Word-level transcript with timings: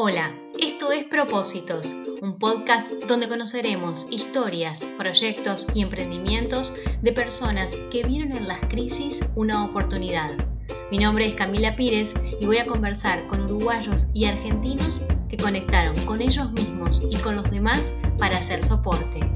Hola, 0.00 0.32
esto 0.60 0.92
es 0.92 1.06
Propósitos, 1.06 1.96
un 2.22 2.38
podcast 2.38 2.92
donde 3.08 3.28
conoceremos 3.28 4.06
historias, 4.12 4.78
proyectos 4.96 5.66
y 5.74 5.82
emprendimientos 5.82 6.72
de 7.02 7.12
personas 7.12 7.72
que 7.90 8.04
vieron 8.04 8.30
en 8.30 8.46
las 8.46 8.60
crisis 8.60 9.20
una 9.34 9.64
oportunidad. 9.64 10.36
Mi 10.92 10.98
nombre 10.98 11.26
es 11.26 11.34
Camila 11.34 11.74
Pírez 11.74 12.14
y 12.40 12.46
voy 12.46 12.58
a 12.58 12.64
conversar 12.64 13.26
con 13.26 13.42
uruguayos 13.42 14.06
y 14.14 14.26
argentinos 14.26 15.02
que 15.28 15.36
conectaron 15.36 15.96
con 16.06 16.22
ellos 16.22 16.52
mismos 16.52 17.02
y 17.10 17.16
con 17.16 17.34
los 17.34 17.50
demás 17.50 17.92
para 18.18 18.36
hacer 18.36 18.64
soporte. 18.64 19.28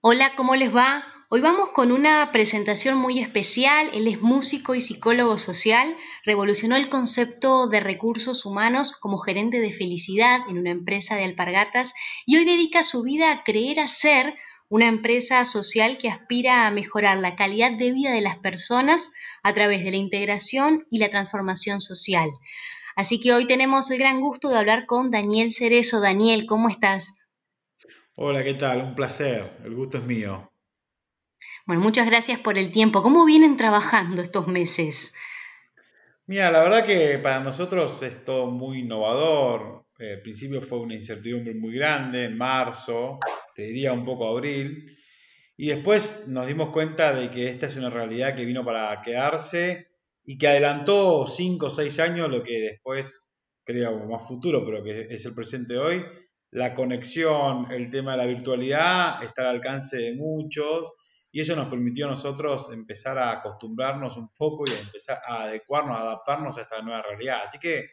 Hola, 0.00 0.32
¿cómo 0.34 0.56
les 0.56 0.74
va? 0.74 1.04
Hoy 1.32 1.42
vamos 1.42 1.68
con 1.68 1.92
una 1.92 2.32
presentación 2.32 2.98
muy 2.98 3.20
especial. 3.20 3.88
Él 3.94 4.08
es 4.08 4.20
músico 4.20 4.74
y 4.74 4.80
psicólogo 4.80 5.38
social, 5.38 5.96
revolucionó 6.24 6.74
el 6.74 6.88
concepto 6.88 7.68
de 7.68 7.78
recursos 7.78 8.44
humanos 8.44 8.96
como 8.98 9.18
gerente 9.18 9.60
de 9.60 9.70
felicidad 9.70 10.40
en 10.48 10.58
una 10.58 10.72
empresa 10.72 11.14
de 11.14 11.22
alpargatas 11.22 11.94
y 12.26 12.36
hoy 12.36 12.44
dedica 12.44 12.82
su 12.82 13.04
vida 13.04 13.30
a 13.30 13.44
creer 13.44 13.78
a 13.78 13.86
ser 13.86 14.34
una 14.68 14.88
empresa 14.88 15.44
social 15.44 15.98
que 15.98 16.08
aspira 16.08 16.66
a 16.66 16.72
mejorar 16.72 17.18
la 17.18 17.36
calidad 17.36 17.78
de 17.78 17.92
vida 17.92 18.10
de 18.10 18.22
las 18.22 18.38
personas 18.38 19.12
a 19.44 19.54
través 19.54 19.84
de 19.84 19.92
la 19.92 19.98
integración 19.98 20.88
y 20.90 20.98
la 20.98 21.10
transformación 21.10 21.80
social. 21.80 22.28
Así 22.96 23.20
que 23.20 23.32
hoy 23.32 23.46
tenemos 23.46 23.88
el 23.92 24.00
gran 24.00 24.20
gusto 24.20 24.48
de 24.48 24.58
hablar 24.58 24.84
con 24.84 25.12
Daniel 25.12 25.52
Cerezo. 25.52 26.00
Daniel, 26.00 26.46
¿cómo 26.48 26.68
estás? 26.68 27.14
Hola, 28.16 28.42
¿qué 28.42 28.54
tal? 28.54 28.82
Un 28.82 28.94
placer. 28.96 29.58
El 29.64 29.76
gusto 29.76 29.98
es 29.98 30.04
mío. 30.04 30.49
Bueno, 31.70 31.84
muchas 31.84 32.08
gracias 32.08 32.40
por 32.40 32.58
el 32.58 32.72
tiempo. 32.72 33.00
¿Cómo 33.00 33.24
vienen 33.24 33.56
trabajando 33.56 34.22
estos 34.22 34.48
meses? 34.48 35.14
Mira, 36.26 36.50
la 36.50 36.64
verdad 36.64 36.84
que 36.84 37.16
para 37.18 37.38
nosotros 37.38 38.02
es 38.02 38.24
todo 38.24 38.50
muy 38.50 38.80
innovador. 38.80 39.84
Eh, 40.00 40.14
al 40.14 40.20
principio 40.20 40.60
fue 40.62 40.80
una 40.80 40.96
incertidumbre 40.96 41.54
muy 41.54 41.72
grande, 41.76 42.24
en 42.24 42.36
marzo, 42.36 43.20
te 43.54 43.62
diría 43.62 43.92
un 43.92 44.04
poco 44.04 44.26
abril, 44.26 44.84
y 45.56 45.68
después 45.68 46.26
nos 46.26 46.48
dimos 46.48 46.70
cuenta 46.70 47.14
de 47.14 47.30
que 47.30 47.48
esta 47.48 47.66
es 47.66 47.76
una 47.76 47.88
realidad 47.88 48.34
que 48.34 48.44
vino 48.44 48.64
para 48.64 49.00
quedarse 49.00 49.92
y 50.24 50.38
que 50.38 50.48
adelantó 50.48 51.24
cinco 51.28 51.66
o 51.66 51.70
seis 51.70 52.00
años 52.00 52.28
lo 52.30 52.42
que 52.42 52.62
después 52.62 53.32
creo 53.62 53.96
más 54.08 54.26
futuro, 54.26 54.64
pero 54.64 54.82
que 54.82 55.06
es 55.08 55.24
el 55.24 55.36
presente 55.36 55.74
de 55.74 55.78
hoy. 55.78 56.04
La 56.50 56.74
conexión, 56.74 57.70
el 57.70 57.90
tema 57.90 58.16
de 58.16 58.18
la 58.18 58.26
virtualidad 58.26 59.22
está 59.22 59.42
al 59.42 59.54
alcance 59.54 59.98
de 59.98 60.16
muchos 60.16 60.94
y 61.32 61.40
eso 61.40 61.54
nos 61.54 61.68
permitió 61.68 62.06
a 62.06 62.10
nosotros 62.10 62.72
empezar 62.72 63.18
a 63.18 63.30
acostumbrarnos 63.32 64.16
un 64.16 64.32
poco 64.32 64.64
y 64.66 64.72
a 64.72 64.80
empezar 64.80 65.20
a 65.26 65.44
adecuarnos, 65.44 65.96
a 65.96 66.00
adaptarnos 66.00 66.58
a 66.58 66.62
esta 66.62 66.82
nueva 66.82 67.02
realidad. 67.02 67.40
Así 67.44 67.58
que 67.58 67.86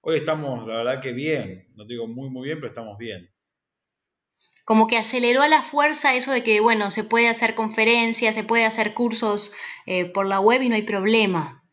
hoy 0.00 0.16
estamos, 0.18 0.66
la 0.66 0.76
verdad 0.76 1.00
que 1.00 1.12
bien, 1.12 1.68
no 1.74 1.84
digo 1.84 2.06
muy, 2.06 2.30
muy 2.30 2.44
bien, 2.44 2.58
pero 2.58 2.68
estamos 2.68 2.96
bien. 2.96 3.28
Como 4.64 4.86
que 4.86 4.98
aceleró 4.98 5.42
a 5.42 5.48
la 5.48 5.62
fuerza 5.62 6.14
eso 6.14 6.32
de 6.32 6.42
que, 6.42 6.60
bueno, 6.60 6.90
se 6.90 7.04
puede 7.04 7.28
hacer 7.28 7.54
conferencias, 7.54 8.34
se 8.34 8.44
puede 8.44 8.64
hacer 8.64 8.94
cursos 8.94 9.52
eh, 9.86 10.06
por 10.06 10.26
la 10.26 10.40
web 10.40 10.62
y 10.62 10.68
no 10.68 10.74
hay 10.76 10.82
problema. 10.82 11.64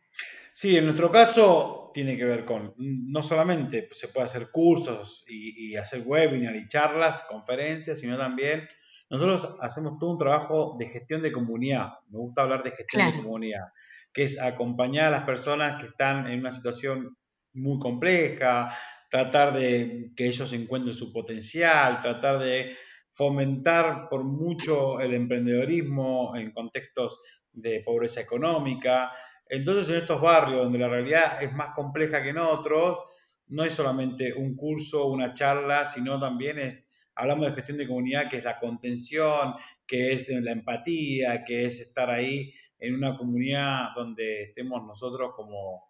Sí, 0.53 0.77
en 0.77 0.85
nuestro 0.85 1.11
caso 1.11 1.91
tiene 1.93 2.17
que 2.17 2.25
ver 2.25 2.45
con, 2.45 2.73
no 2.77 3.21
solamente 3.21 3.87
se 3.91 4.07
puede 4.07 4.25
hacer 4.25 4.49
cursos 4.51 5.25
y, 5.27 5.71
y 5.71 5.75
hacer 5.75 6.03
webinars 6.05 6.59
y 6.59 6.67
charlas, 6.67 7.23
conferencias, 7.23 7.99
sino 7.99 8.17
también 8.17 8.67
nosotros 9.13 9.57
hacemos 9.61 9.99
todo 9.99 10.09
un 10.09 10.17
trabajo 10.17 10.75
de 10.79 10.87
gestión 10.87 11.21
de 11.21 11.31
comunidad. 11.31 11.99
Me 12.09 12.17
gusta 12.17 12.41
hablar 12.41 12.63
de 12.63 12.71
gestión 12.71 13.11
de 13.11 13.21
comunidad, 13.21 13.67
que 14.11 14.23
es 14.23 14.41
acompañar 14.41 15.05
a 15.05 15.17
las 15.17 15.23
personas 15.23 15.79
que 15.79 15.89
están 15.89 16.25
en 16.25 16.39
una 16.39 16.51
situación 16.51 17.15
muy 17.53 17.77
compleja, 17.77 18.75
tratar 19.11 19.53
de 19.53 20.11
que 20.15 20.25
ellos 20.25 20.51
encuentren 20.53 20.95
su 20.95 21.13
potencial, 21.13 21.99
tratar 21.99 22.39
de 22.39 22.75
fomentar 23.11 24.09
por 24.09 24.23
mucho 24.23 24.99
el 24.99 25.13
emprendedorismo 25.13 26.35
en 26.35 26.51
contextos 26.51 27.21
de 27.51 27.83
pobreza 27.85 28.19
económica. 28.19 29.11
Entonces, 29.47 29.91
en 29.91 29.97
estos 29.97 30.19
barrios 30.19 30.63
donde 30.63 30.79
la 30.79 30.89
realidad 30.89 31.43
es 31.43 31.53
más 31.53 31.75
compleja 31.75 32.23
que 32.23 32.29
en 32.29 32.39
otros, 32.39 32.97
no 33.45 33.63
es 33.63 33.75
solamente 33.75 34.33
un 34.33 34.55
curso, 34.55 35.05
una 35.05 35.35
charla, 35.35 35.85
sino 35.85 36.19
también 36.19 36.57
es 36.57 37.02
hablamos 37.15 37.47
de 37.47 37.53
gestión 37.53 37.77
de 37.77 37.87
comunidad, 37.87 38.29
que 38.29 38.37
es 38.37 38.43
la 38.43 38.59
contención, 38.59 39.55
que 39.85 40.13
es 40.13 40.29
la 40.29 40.51
empatía, 40.51 41.43
que 41.43 41.65
es 41.65 41.79
estar 41.79 42.09
ahí 42.09 42.53
en 42.79 42.95
una 42.95 43.15
comunidad 43.15 43.89
donde 43.95 44.43
estemos 44.43 44.83
nosotros 44.85 45.31
como 45.35 45.89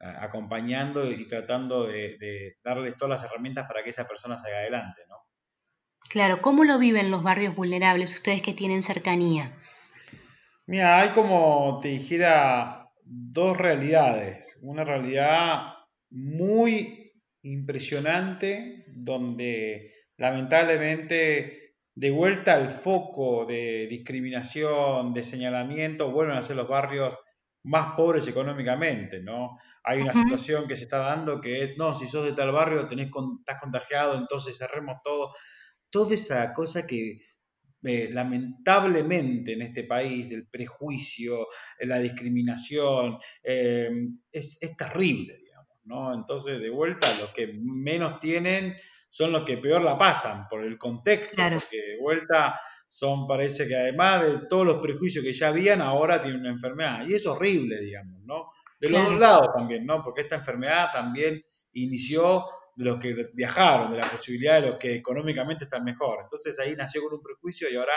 eh, 0.00 0.12
acompañando 0.20 1.10
y 1.10 1.26
tratando 1.26 1.86
de, 1.86 2.56
darles 2.62 2.96
todas 2.96 3.22
las 3.22 3.30
herramientas 3.30 3.66
para 3.66 3.82
que 3.82 3.90
esa 3.90 4.06
persona 4.06 4.38
salga 4.38 4.58
adelante, 4.58 5.02
¿no? 5.08 5.16
Claro, 6.08 6.40
¿cómo 6.40 6.64
lo 6.64 6.78
viven 6.78 7.10
los 7.10 7.22
barrios 7.22 7.54
vulnerables, 7.54 8.14
ustedes 8.14 8.42
que 8.42 8.54
tienen 8.54 8.82
cercanía? 8.82 9.58
Mira, 10.66 11.00
hay 11.00 11.10
como 11.10 11.78
te 11.80 11.88
dijera 11.88 12.90
dos 13.04 13.56
realidades. 13.56 14.58
Una 14.62 14.84
realidad 14.84 15.74
muy 16.10 17.12
impresionante 17.42 18.84
donde 18.88 19.95
lamentablemente 20.16 21.74
de 21.94 22.10
vuelta 22.10 22.54
al 22.54 22.70
foco 22.70 23.46
de 23.46 23.86
discriminación, 23.88 25.14
de 25.14 25.22
señalamiento, 25.22 26.10
vuelven 26.10 26.36
a 26.36 26.42
ser 26.42 26.56
los 26.56 26.68
barrios 26.68 27.18
más 27.62 27.96
pobres 27.96 28.28
económicamente, 28.28 29.20
¿no? 29.22 29.58
Hay 29.82 30.00
una 30.00 30.12
situación 30.12 30.68
que 30.68 30.76
se 30.76 30.84
está 30.84 30.98
dando 30.98 31.40
que 31.40 31.62
es, 31.62 31.76
no, 31.78 31.94
si 31.94 32.06
sos 32.06 32.24
de 32.24 32.32
tal 32.32 32.52
barrio 32.52 32.86
tenés, 32.86 33.08
estás 33.38 33.60
contagiado, 33.60 34.16
entonces 34.16 34.56
cerremos 34.56 34.98
todo. 35.02 35.32
Toda 35.90 36.14
esa 36.14 36.52
cosa 36.52 36.86
que 36.86 37.20
eh, 37.82 38.10
lamentablemente 38.12 39.54
en 39.54 39.62
este 39.62 39.84
país 39.84 40.28
del 40.28 40.46
prejuicio, 40.48 41.46
la 41.80 41.98
discriminación, 41.98 43.18
eh, 43.42 43.90
es, 44.30 44.62
es 44.62 44.76
terrible, 44.76 45.38
¿no? 45.84 46.12
Entonces, 46.12 46.60
de 46.60 46.70
vuelta, 46.70 47.18
los 47.18 47.30
que 47.30 47.52
menos 47.62 48.20
tienen 48.20 48.76
son 49.08 49.32
los 49.32 49.44
que 49.44 49.58
peor 49.58 49.82
la 49.82 49.96
pasan 49.96 50.46
por 50.48 50.64
el 50.64 50.78
contexto, 50.78 51.34
porque 51.36 51.76
de 51.76 51.98
vuelta 52.00 52.58
son, 52.88 53.26
parece 53.26 53.66
que 53.66 53.76
además 53.76 54.22
de 54.22 54.46
todos 54.48 54.66
los 54.66 54.78
prejuicios 54.80 55.24
que 55.24 55.32
ya 55.32 55.48
habían, 55.48 55.80
ahora 55.80 56.20
tienen 56.20 56.40
una 56.40 56.50
enfermedad. 56.50 57.06
Y 57.06 57.14
es 57.14 57.26
horrible, 57.26 57.80
digamos, 57.80 58.22
¿no? 58.24 58.50
De 58.78 58.90
los 58.90 59.04
dos 59.04 59.18
lados 59.18 59.48
también, 59.54 59.84
¿no? 59.86 60.02
Porque 60.02 60.22
esta 60.22 60.36
enfermedad 60.36 60.90
también 60.92 61.42
inició 61.72 62.44
de 62.76 62.84
los 62.84 62.98
que 62.98 63.14
viajaron, 63.32 63.90
de 63.90 63.98
la 63.98 64.10
posibilidad 64.10 64.60
de 64.60 64.68
los 64.68 64.78
que 64.78 64.94
económicamente 64.94 65.64
están 65.64 65.82
mejor. 65.82 66.20
Entonces 66.22 66.58
ahí 66.58 66.76
nació 66.76 67.02
con 67.02 67.14
un 67.14 67.22
prejuicio 67.22 67.70
y 67.70 67.76
ahora 67.76 67.94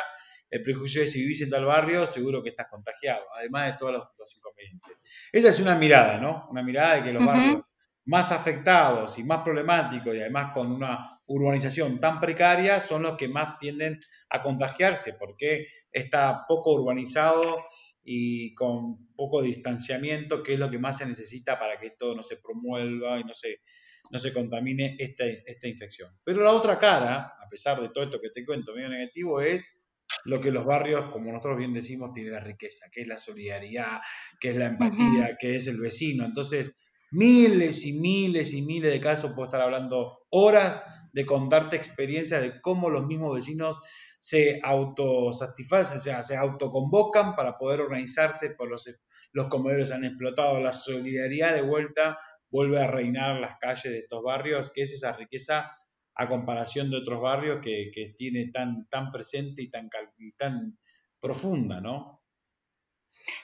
el 0.49 0.61
prejuicio 0.61 1.03
es 1.03 1.11
si 1.11 1.21
vivís 1.21 1.41
en 1.41 1.49
tal 1.49 1.65
barrio, 1.65 2.05
seguro 2.05 2.41
que 2.41 2.49
estás 2.49 2.67
contagiado, 2.69 3.25
además 3.35 3.71
de 3.71 3.77
todos 3.77 3.93
los, 4.17 4.35
inconvenientes. 4.35 5.29
Esa 5.31 5.49
es 5.49 5.59
una 5.59 5.75
mirada, 5.75 6.17
¿no? 6.17 6.47
Una 6.49 6.63
mirada 6.63 6.95
de 6.95 7.03
que 7.03 7.13
los 7.13 7.25
barrios 7.25 7.63
más 8.09 8.31
afectados 8.31 9.19
y 9.19 9.23
más 9.23 9.41
problemáticos 9.43 10.15
y 10.15 10.19
además 10.19 10.51
con 10.51 10.71
una 10.71 11.21
urbanización 11.27 11.99
tan 11.99 12.19
precaria 12.19 12.79
son 12.79 13.03
los 13.03 13.15
que 13.15 13.27
más 13.27 13.59
tienden 13.59 14.01
a 14.31 14.41
contagiarse 14.41 15.13
porque 15.19 15.67
está 15.91 16.35
poco 16.47 16.73
urbanizado 16.73 17.65
y 18.03 18.55
con 18.55 19.13
poco 19.15 19.43
distanciamiento, 19.43 20.41
que 20.41 20.53
es 20.53 20.59
lo 20.59 20.71
que 20.71 20.79
más 20.79 20.97
se 20.97 21.05
necesita 21.05 21.59
para 21.59 21.79
que 21.79 21.87
esto 21.87 22.15
no 22.15 22.23
se 22.23 22.37
promueva 22.37 23.19
y 23.19 23.23
no 23.23 23.35
se, 23.35 23.61
no 24.09 24.17
se 24.17 24.33
contamine 24.33 24.95
esta, 24.97 25.25
esta 25.25 25.67
infección. 25.67 26.11
Pero 26.23 26.43
la 26.43 26.51
otra 26.51 26.79
cara, 26.79 27.35
a 27.39 27.47
pesar 27.47 27.79
de 27.79 27.89
todo 27.89 28.05
esto 28.05 28.19
que 28.19 28.31
te 28.31 28.43
cuento 28.43 28.73
medio 28.73 28.89
negativo, 28.89 29.39
es 29.39 29.83
lo 30.25 30.41
que 30.41 30.49
los 30.49 30.65
barrios, 30.65 31.11
como 31.11 31.31
nosotros 31.31 31.59
bien 31.59 31.73
decimos, 31.73 32.11
tiene 32.11 32.31
la 32.31 32.39
riqueza, 32.39 32.87
que 32.91 33.01
es 33.01 33.07
la 33.07 33.19
solidaridad, 33.19 33.99
que 34.39 34.49
es 34.49 34.55
la 34.55 34.65
empatía, 34.65 35.37
que 35.39 35.55
es 35.55 35.67
el 35.67 35.79
vecino. 35.79 36.25
Entonces, 36.25 36.73
miles 37.11 37.85
y 37.85 37.93
miles 37.93 38.53
y 38.53 38.61
miles 38.61 38.91
de 38.91 38.99
casos, 38.99 39.31
puedo 39.31 39.45
estar 39.45 39.61
hablando 39.61 40.25
horas 40.29 40.83
de 41.11 41.25
contarte 41.25 41.75
experiencias 41.75 42.41
de 42.41 42.61
cómo 42.61 42.89
los 42.89 43.05
mismos 43.05 43.35
vecinos 43.35 43.79
se 44.19 44.59
autosatisfacen, 44.63 45.97
o 45.97 46.01
sea, 46.01 46.23
se 46.23 46.37
autoconvocan 46.37 47.35
para 47.35 47.57
poder 47.57 47.81
organizarse, 47.81 48.51
por 48.51 48.69
los, 48.69 48.89
los 49.31 49.47
comedores 49.47 49.91
han 49.91 50.03
explotado, 50.05 50.59
la 50.59 50.71
solidaridad 50.71 51.53
de 51.53 51.61
vuelta 51.61 52.17
vuelve 52.51 52.81
a 52.81 52.87
reinar 52.87 53.39
las 53.39 53.57
calles 53.59 53.91
de 53.91 53.99
estos 53.99 54.23
barrios, 54.23 54.71
que 54.71 54.81
es 54.81 54.93
esa 54.93 55.13
riqueza 55.13 55.71
a 56.15 56.27
comparación 56.27 56.89
de 56.89 56.97
otros 56.97 57.21
barrios 57.21 57.59
que, 57.61 58.13
tiene 58.17 58.51
tan, 58.51 58.87
tan 58.89 59.11
presente 59.11 59.61
y 59.61 59.69
tan, 59.69 59.89
y 60.17 60.33
tan 60.33 60.77
profunda, 61.19 61.79
¿no? 61.79 62.18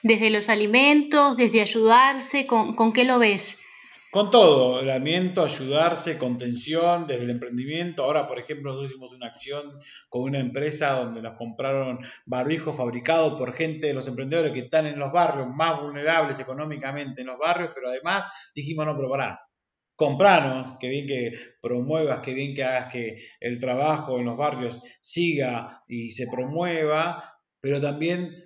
Desde 0.02 0.30
los 0.30 0.48
alimentos, 0.48 1.36
desde 1.36 1.62
ayudarse, 1.62 2.46
¿con, 2.46 2.92
qué 2.92 3.04
lo 3.04 3.18
ves? 3.18 3.58
Con 4.10 4.30
todo, 4.30 4.80
el 4.80 4.90
ayudarse, 4.90 6.16
contención, 6.16 7.06
desde 7.06 7.24
el 7.24 7.30
emprendimiento. 7.30 8.04
Ahora, 8.04 8.26
por 8.26 8.38
ejemplo, 8.38 8.70
nosotros 8.70 8.90
hicimos 8.90 9.12
una 9.12 9.26
acción 9.26 9.78
con 10.08 10.22
una 10.22 10.38
empresa 10.38 10.92
donde 10.92 11.20
nos 11.20 11.36
compraron 11.36 11.98
barbijos 12.24 12.76
fabricados 12.76 13.34
por 13.38 13.52
gente 13.52 13.88
de 13.88 13.94
los 13.94 14.08
emprendedores 14.08 14.52
que 14.52 14.60
están 14.60 14.86
en 14.86 14.98
los 14.98 15.12
barrios 15.12 15.48
más 15.48 15.80
vulnerables 15.82 16.38
económicamente 16.40 17.20
en 17.20 17.26
los 17.26 17.38
barrios, 17.38 17.72
pero 17.74 17.88
además 17.88 18.24
dijimos, 18.54 18.86
no, 18.86 18.96
pero 18.96 19.10
pará, 19.10 19.40
compranos, 19.96 20.76
que 20.78 20.88
bien 20.88 21.06
que 21.06 21.32
promuevas, 21.60 22.20
que 22.20 22.34
bien 22.34 22.54
que 22.54 22.64
hagas 22.64 22.92
que 22.92 23.16
el 23.40 23.58
trabajo 23.58 24.18
en 24.18 24.26
los 24.26 24.36
barrios 24.36 24.82
siga 25.00 25.82
y 25.88 26.10
se 26.10 26.26
promueva, 26.30 27.40
pero 27.60 27.80
también 27.80 28.45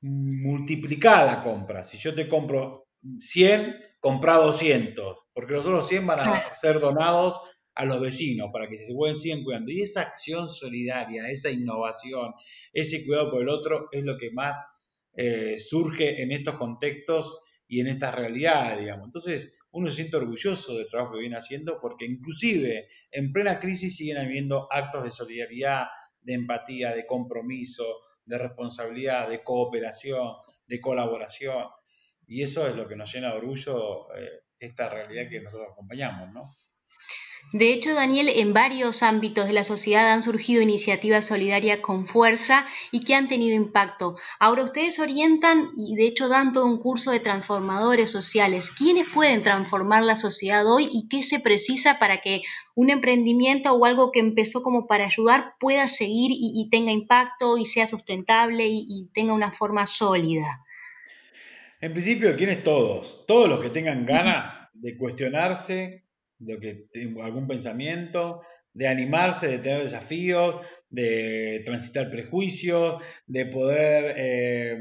multiplicar 0.00 1.26
la 1.26 1.42
compra. 1.42 1.82
Si 1.82 1.98
yo 1.98 2.14
te 2.14 2.28
compro 2.28 2.88
100, 3.18 3.76
compra 4.00 4.36
200, 4.36 5.26
porque 5.32 5.54
los 5.54 5.66
otros 5.66 5.88
100 5.88 6.06
van 6.06 6.20
a 6.20 6.54
ser 6.54 6.80
donados 6.80 7.40
a 7.74 7.84
los 7.84 8.00
vecinos 8.00 8.48
para 8.52 8.68
que 8.68 8.78
se 8.78 8.94
puedan 8.94 9.16
sigan 9.16 9.44
cuidando. 9.44 9.70
Y 9.70 9.82
esa 9.82 10.02
acción 10.02 10.48
solidaria, 10.48 11.28
esa 11.28 11.50
innovación, 11.50 12.32
ese 12.72 13.04
cuidado 13.04 13.30
por 13.30 13.42
el 13.42 13.50
otro 13.50 13.88
es 13.92 14.02
lo 14.02 14.16
que 14.16 14.30
más 14.30 14.64
eh, 15.14 15.58
surge 15.58 16.22
en 16.22 16.32
estos 16.32 16.56
contextos 16.56 17.38
y 17.68 17.80
en 17.80 17.88
estas 17.88 18.14
realidades, 18.14 18.80
digamos. 18.80 19.06
Entonces, 19.06 19.58
uno 19.72 19.88
se 19.90 19.96
siente 19.96 20.16
orgulloso 20.16 20.76
del 20.76 20.86
trabajo 20.86 21.12
que 21.12 21.20
viene 21.20 21.36
haciendo 21.36 21.78
porque 21.78 22.06
inclusive 22.06 22.88
en 23.10 23.30
plena 23.32 23.58
crisis 23.58 23.96
siguen 23.96 24.16
habiendo 24.18 24.68
actos 24.72 25.04
de 25.04 25.10
solidaridad, 25.10 25.84
de 26.22 26.32
empatía, 26.32 26.92
de 26.94 27.06
compromiso, 27.06 27.84
de 28.26 28.38
responsabilidad, 28.38 29.28
de 29.28 29.42
cooperación, 29.42 30.34
de 30.66 30.80
colaboración. 30.80 31.68
Y 32.26 32.42
eso 32.42 32.66
es 32.66 32.74
lo 32.74 32.86
que 32.86 32.96
nos 32.96 33.12
llena 33.12 33.30
de 33.30 33.38
orgullo 33.38 34.14
eh, 34.14 34.42
esta 34.58 34.88
realidad 34.88 35.28
que 35.30 35.40
nosotros 35.40 35.68
acompañamos, 35.72 36.32
¿no? 36.32 36.54
De 37.52 37.72
hecho, 37.72 37.94
Daniel, 37.94 38.28
en 38.28 38.52
varios 38.52 39.04
ámbitos 39.04 39.46
de 39.46 39.52
la 39.52 39.62
sociedad 39.62 40.12
han 40.12 40.22
surgido 40.22 40.62
iniciativas 40.62 41.26
solidarias 41.26 41.78
con 41.78 42.06
fuerza 42.06 42.66
y 42.90 43.00
que 43.00 43.14
han 43.14 43.28
tenido 43.28 43.54
impacto. 43.54 44.16
Ahora 44.40 44.64
ustedes 44.64 44.98
orientan 44.98 45.68
y 45.76 45.94
de 45.94 46.08
hecho 46.08 46.28
dan 46.28 46.52
todo 46.52 46.66
un 46.66 46.78
curso 46.78 47.12
de 47.12 47.20
transformadores 47.20 48.10
sociales. 48.10 48.70
¿Quiénes 48.70 49.08
pueden 49.08 49.44
transformar 49.44 50.02
la 50.02 50.16
sociedad 50.16 50.66
hoy 50.66 50.88
y 50.90 51.08
qué 51.08 51.22
se 51.22 51.38
precisa 51.38 52.00
para 52.00 52.20
que 52.20 52.42
un 52.74 52.90
emprendimiento 52.90 53.72
o 53.72 53.84
algo 53.84 54.10
que 54.10 54.20
empezó 54.20 54.60
como 54.60 54.88
para 54.88 55.06
ayudar 55.06 55.54
pueda 55.60 55.86
seguir 55.86 56.32
y, 56.32 56.68
tenga 56.68 56.90
impacto 56.90 57.58
y 57.58 57.64
sea 57.64 57.86
sustentable 57.86 58.66
y, 58.66 58.84
y 58.88 59.08
tenga 59.14 59.32
una 59.32 59.52
forma 59.52 59.86
sólida? 59.86 60.64
En 61.80 61.92
principio, 61.92 62.34
¿quiénes 62.36 62.64
todos? 62.64 63.24
Todos 63.26 63.48
los 63.48 63.60
que 63.60 63.70
tengan 63.70 64.04
ganas 64.04 64.68
de 64.74 64.96
cuestionarse, 64.96 66.05
de 66.38 66.58
que 66.60 67.10
algún 67.22 67.46
pensamiento, 67.46 68.42
de 68.72 68.88
animarse, 68.88 69.48
de 69.48 69.58
tener 69.58 69.82
desafíos, 69.82 70.58
de 70.90 71.62
transitar 71.64 72.10
prejuicios, 72.10 73.02
de 73.26 73.46
poder 73.46 74.14
eh, 74.16 74.78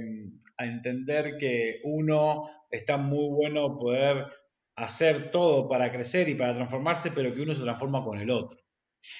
entender 0.57 1.37
que 1.37 1.79
uno 1.83 2.49
está 2.69 2.97
muy 2.97 3.29
bueno 3.29 3.77
poder 3.77 4.25
hacer 4.75 5.31
todo 5.31 5.69
para 5.69 5.91
crecer 5.91 6.27
y 6.27 6.35
para 6.35 6.55
transformarse, 6.55 7.11
pero 7.11 7.33
que 7.33 7.41
uno 7.41 7.53
se 7.53 7.63
transforma 7.63 8.03
con 8.03 8.19
el 8.19 8.29
otro. 8.29 8.59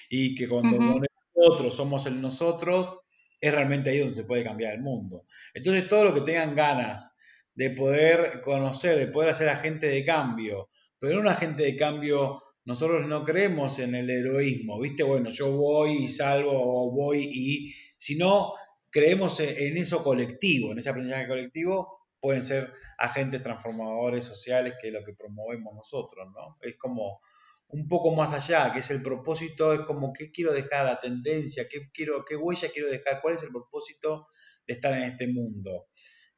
Y 0.10 0.36
que 0.36 0.50
cuando 0.50 0.78
con 0.78 1.04
el 1.04 1.08
otro 1.36 1.72
somos 1.72 2.06
el 2.06 2.22
nosotros, 2.22 3.00
es 3.40 3.54
realmente 3.54 3.90
ahí 3.90 4.00
donde 4.00 4.16
se 4.16 4.24
puede 4.24 4.44
cambiar 4.44 4.74
el 4.74 4.82
mundo. 4.82 5.26
Entonces, 5.54 5.88
todo 5.88 6.04
lo 6.04 6.14
que 6.14 6.22
tengan 6.22 6.56
ganas 6.56 7.16
de 7.54 7.70
poder 7.72 8.42
conocer, 8.42 8.98
de 8.98 9.08
poder 9.08 9.30
hacer 9.30 9.48
agente 9.50 9.88
de 9.88 10.04
cambio, 10.04 10.70
pero 11.00 11.20
un 11.20 11.28
agente 11.28 11.64
de 11.64 11.76
cambio, 11.76 12.42
nosotros 12.66 13.08
no 13.08 13.24
creemos 13.24 13.80
en 13.80 13.96
el 13.96 14.10
heroísmo, 14.10 14.80
¿viste? 14.80 15.04
Bueno, 15.04 15.30
yo 15.30 15.52
voy 15.52 16.04
y 16.04 16.08
salvo, 16.08 16.52
o 16.54 16.92
voy 16.92 17.30
y, 17.32 17.74
si 17.98 18.16
no, 18.16 18.54
creemos 18.90 19.40
en 19.40 19.78
eso 19.78 20.04
colectivo, 20.04 20.72
en 20.72 20.80
ese 20.80 20.90
aprendizaje 20.90 21.28
colectivo, 21.28 22.00
pueden 22.20 22.42
ser 22.42 22.74
agentes 22.98 23.44
transformadores 23.44 24.26
sociales, 24.26 24.76
que 24.82 24.88
es 24.88 24.94
lo 24.94 25.04
que 25.04 25.14
promovemos 25.14 25.76
nosotros, 25.76 26.28
¿no? 26.34 26.58
Es 26.62 26.76
como 26.78 27.20
un 27.68 27.88
poco 27.88 28.16
más 28.16 28.34
allá, 28.34 28.72
que 28.72 28.80
es 28.80 28.90
el 28.92 29.02
propósito, 29.02 29.74
es 29.74 29.82
como 29.82 30.14
qué 30.14 30.32
quiero 30.32 30.54
dejar 30.54 30.86
la 30.86 31.00
tendencia, 31.00 31.68
qué, 31.70 31.90
quiero, 31.94 32.24
qué 32.24 32.36
huella 32.36 32.70
quiero 32.74 32.90
dejar, 32.90 33.22
cuál 33.22 33.36
es 33.36 33.44
el 33.44 33.50
propósito 33.50 34.28
de 34.66 34.74
estar 34.74 34.94
en 34.94 35.04
este 35.04 35.28
mundo. 35.28 35.88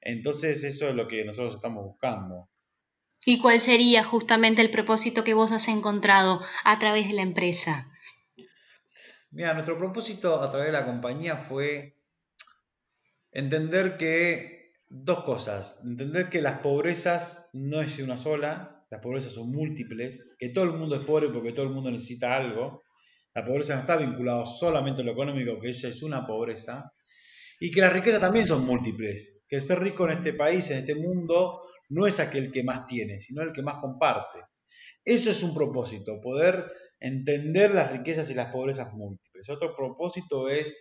Entonces 0.01 0.63
eso 0.63 0.89
es 0.89 0.95
lo 0.95 1.07
que 1.07 1.24
nosotros 1.25 1.56
estamos 1.56 1.83
buscando. 1.86 2.50
¿Y 3.29 3.39
cuál 3.39 3.59
sería 3.59 4.06
justamente 4.06 4.62
el 4.62 4.71
propósito 4.71 5.25
que 5.25 5.33
vos 5.33 5.51
has 5.51 5.68
encontrado 5.68 6.39
a 6.63 6.79
través 6.79 7.09
de 7.09 7.13
la 7.13 7.24
empresa? 7.24 7.91
Mira, 9.31 9.53
nuestro 9.53 9.77
propósito 9.77 10.41
a 10.41 10.50
través 10.50 10.68
de 10.68 10.71
la 10.71 10.85
compañía 10.85 11.35
fue 11.35 11.97
entender 13.33 13.97
que 13.97 14.71
dos 14.88 15.25
cosas, 15.25 15.81
entender 15.83 16.29
que 16.29 16.41
las 16.41 16.59
pobrezas 16.59 17.50
no 17.51 17.81
es 17.81 18.00
una 18.00 18.18
sola, 18.18 18.85
las 18.89 19.01
pobrezas 19.01 19.33
son 19.33 19.51
múltiples, 19.51 20.29
que 20.39 20.47
todo 20.47 20.63
el 20.63 20.71
mundo 20.71 20.95
es 20.95 21.06
pobre 21.06 21.27
porque 21.27 21.51
todo 21.51 21.65
el 21.65 21.74
mundo 21.74 21.91
necesita 21.91 22.33
algo, 22.33 22.83
la 23.35 23.44
pobreza 23.44 23.74
no 23.74 23.81
está 23.81 23.97
vinculada 23.97 24.45
solamente 24.45 25.01
a 25.01 25.03
lo 25.03 25.12
económico, 25.12 25.59
que 25.59 25.71
esa 25.71 25.89
es 25.89 26.01
una 26.01 26.25
pobreza, 26.25 26.94
y 27.59 27.71
que 27.71 27.81
las 27.81 27.91
riquezas 27.91 28.21
también 28.21 28.47
son 28.47 28.65
múltiples, 28.65 29.37
que 29.47 29.59
ser 29.59 29.79
rico 29.79 30.05
en 30.05 30.17
este 30.17 30.33
país, 30.33 30.69
en 30.71 30.79
este 30.79 30.95
mundo, 30.95 31.61
no 31.89 32.05
es 32.05 32.19
aquel 32.19 32.51
que 32.51 32.63
más 32.63 32.85
tiene, 32.85 33.19
sino 33.19 33.41
el 33.41 33.53
que 33.53 33.61
más 33.61 33.77
comparte. 33.79 34.39
Eso 35.03 35.31
es 35.31 35.41
un 35.44 35.53
propósito, 35.53 36.19
poder 36.19 36.71
entender 36.99 37.73
las 37.73 37.91
riquezas 37.91 38.29
y 38.29 38.33
las 38.33 38.51
pobrezas 38.51 38.94
múltiples. 38.94 39.49
Otro 39.49 39.75
propósito 39.75 40.49
es 40.49 40.75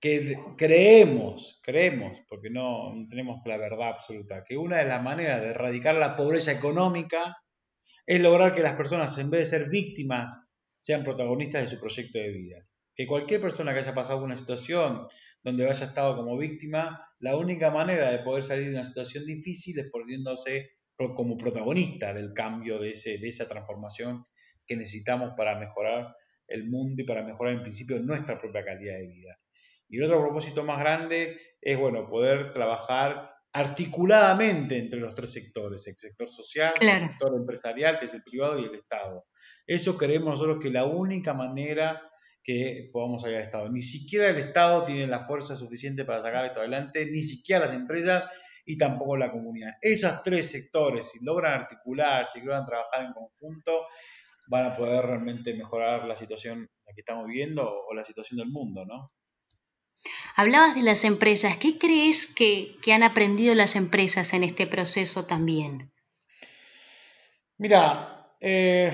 que 0.00 0.36
creemos, 0.58 1.60
creemos, 1.62 2.18
porque 2.28 2.50
no, 2.50 2.92
tenemos 3.08 3.40
la 3.46 3.56
verdad 3.56 3.90
absoluta, 3.90 4.42
que 4.44 4.56
una 4.56 4.78
de 4.78 4.86
las 4.86 5.02
maneras 5.02 5.40
de 5.40 5.48
erradicar 5.48 5.94
la 5.94 6.16
pobreza 6.16 6.50
económica 6.50 7.36
es 8.04 8.20
lograr 8.20 8.54
que 8.54 8.62
las 8.62 8.74
personas, 8.74 9.16
en 9.18 9.30
vez 9.30 9.40
de 9.40 9.58
ser 9.58 9.70
víctimas, 9.70 10.48
sean 10.80 11.04
protagonistas 11.04 11.62
de 11.62 11.68
su 11.68 11.78
proyecto 11.78 12.18
de 12.18 12.30
vida 12.30 12.66
que 13.02 13.08
cualquier 13.08 13.40
persona 13.40 13.72
que 13.72 13.80
haya 13.80 13.94
pasado 13.94 14.22
una 14.22 14.36
situación 14.36 15.08
donde 15.42 15.68
haya 15.68 15.86
estado 15.86 16.14
como 16.14 16.38
víctima, 16.38 17.04
la 17.18 17.36
única 17.36 17.68
manera 17.72 18.12
de 18.12 18.20
poder 18.20 18.44
salir 18.44 18.66
de 18.66 18.74
una 18.74 18.84
situación 18.84 19.26
difícil 19.26 19.76
es 19.80 19.90
poniéndose 19.90 20.70
como 21.16 21.36
protagonista 21.36 22.12
del 22.12 22.32
cambio 22.32 22.78
de, 22.78 22.90
ese, 22.90 23.18
de 23.18 23.26
esa 23.26 23.48
transformación 23.48 24.24
que 24.64 24.76
necesitamos 24.76 25.32
para 25.36 25.58
mejorar 25.58 26.14
el 26.46 26.68
mundo 26.70 27.02
y 27.02 27.04
para 27.04 27.24
mejorar 27.24 27.54
en 27.54 27.62
principio 27.62 27.98
nuestra 27.98 28.38
propia 28.38 28.64
calidad 28.64 28.98
de 28.98 29.08
vida. 29.08 29.36
Y 29.88 29.98
el 29.98 30.04
otro 30.04 30.20
propósito 30.20 30.62
más 30.62 30.78
grande 30.78 31.40
es, 31.60 31.76
bueno, 31.76 32.06
poder 32.06 32.52
trabajar 32.52 33.32
articuladamente 33.52 34.78
entre 34.78 35.00
los 35.00 35.12
tres 35.12 35.32
sectores, 35.32 35.88
el 35.88 35.98
sector 35.98 36.28
social, 36.28 36.74
el 36.80 36.98
sector 37.00 37.34
empresarial, 37.34 37.98
que 37.98 38.04
es 38.04 38.14
el 38.14 38.22
privado, 38.22 38.60
y 38.60 38.64
el 38.64 38.76
Estado. 38.76 39.26
Eso 39.66 39.98
creemos 39.98 40.30
nosotros 40.30 40.58
que 40.62 40.70
la 40.70 40.84
única 40.84 41.34
manera 41.34 42.00
que 42.42 42.90
podamos 42.92 43.22
salir 43.22 43.36
al 43.36 43.44
Estado. 43.44 43.70
Ni 43.70 43.82
siquiera 43.82 44.28
el 44.28 44.36
Estado 44.36 44.84
tiene 44.84 45.06
la 45.06 45.20
fuerza 45.20 45.54
suficiente 45.54 46.04
para 46.04 46.22
sacar 46.22 46.44
esto 46.46 46.60
adelante, 46.60 47.06
ni 47.06 47.22
siquiera 47.22 47.66
las 47.66 47.74
empresas 47.74 48.24
y 48.64 48.76
tampoco 48.76 49.16
la 49.16 49.30
comunidad. 49.30 49.74
Esos 49.80 50.22
tres 50.22 50.50
sectores, 50.50 51.10
si 51.10 51.18
logran 51.24 51.60
articular, 51.60 52.26
si 52.26 52.40
logran 52.40 52.64
trabajar 52.64 53.04
en 53.04 53.12
conjunto, 53.12 53.86
van 54.48 54.66
a 54.66 54.76
poder 54.76 55.04
realmente 55.04 55.54
mejorar 55.54 56.04
la 56.04 56.16
situación 56.16 56.68
que 56.94 57.00
estamos 57.00 57.26
viviendo 57.26 57.84
o 57.88 57.94
la 57.94 58.04
situación 58.04 58.38
del 58.38 58.48
mundo, 58.48 58.84
¿no? 58.84 59.12
Hablabas 60.34 60.74
de 60.74 60.82
las 60.82 61.04
empresas. 61.04 61.56
¿Qué 61.56 61.78
crees 61.78 62.26
que, 62.26 62.76
que 62.82 62.92
han 62.92 63.02
aprendido 63.02 63.54
las 63.54 63.76
empresas 63.76 64.32
en 64.34 64.42
este 64.42 64.66
proceso 64.66 65.26
también? 65.26 65.92
Mira, 67.56 68.34
eh, 68.40 68.92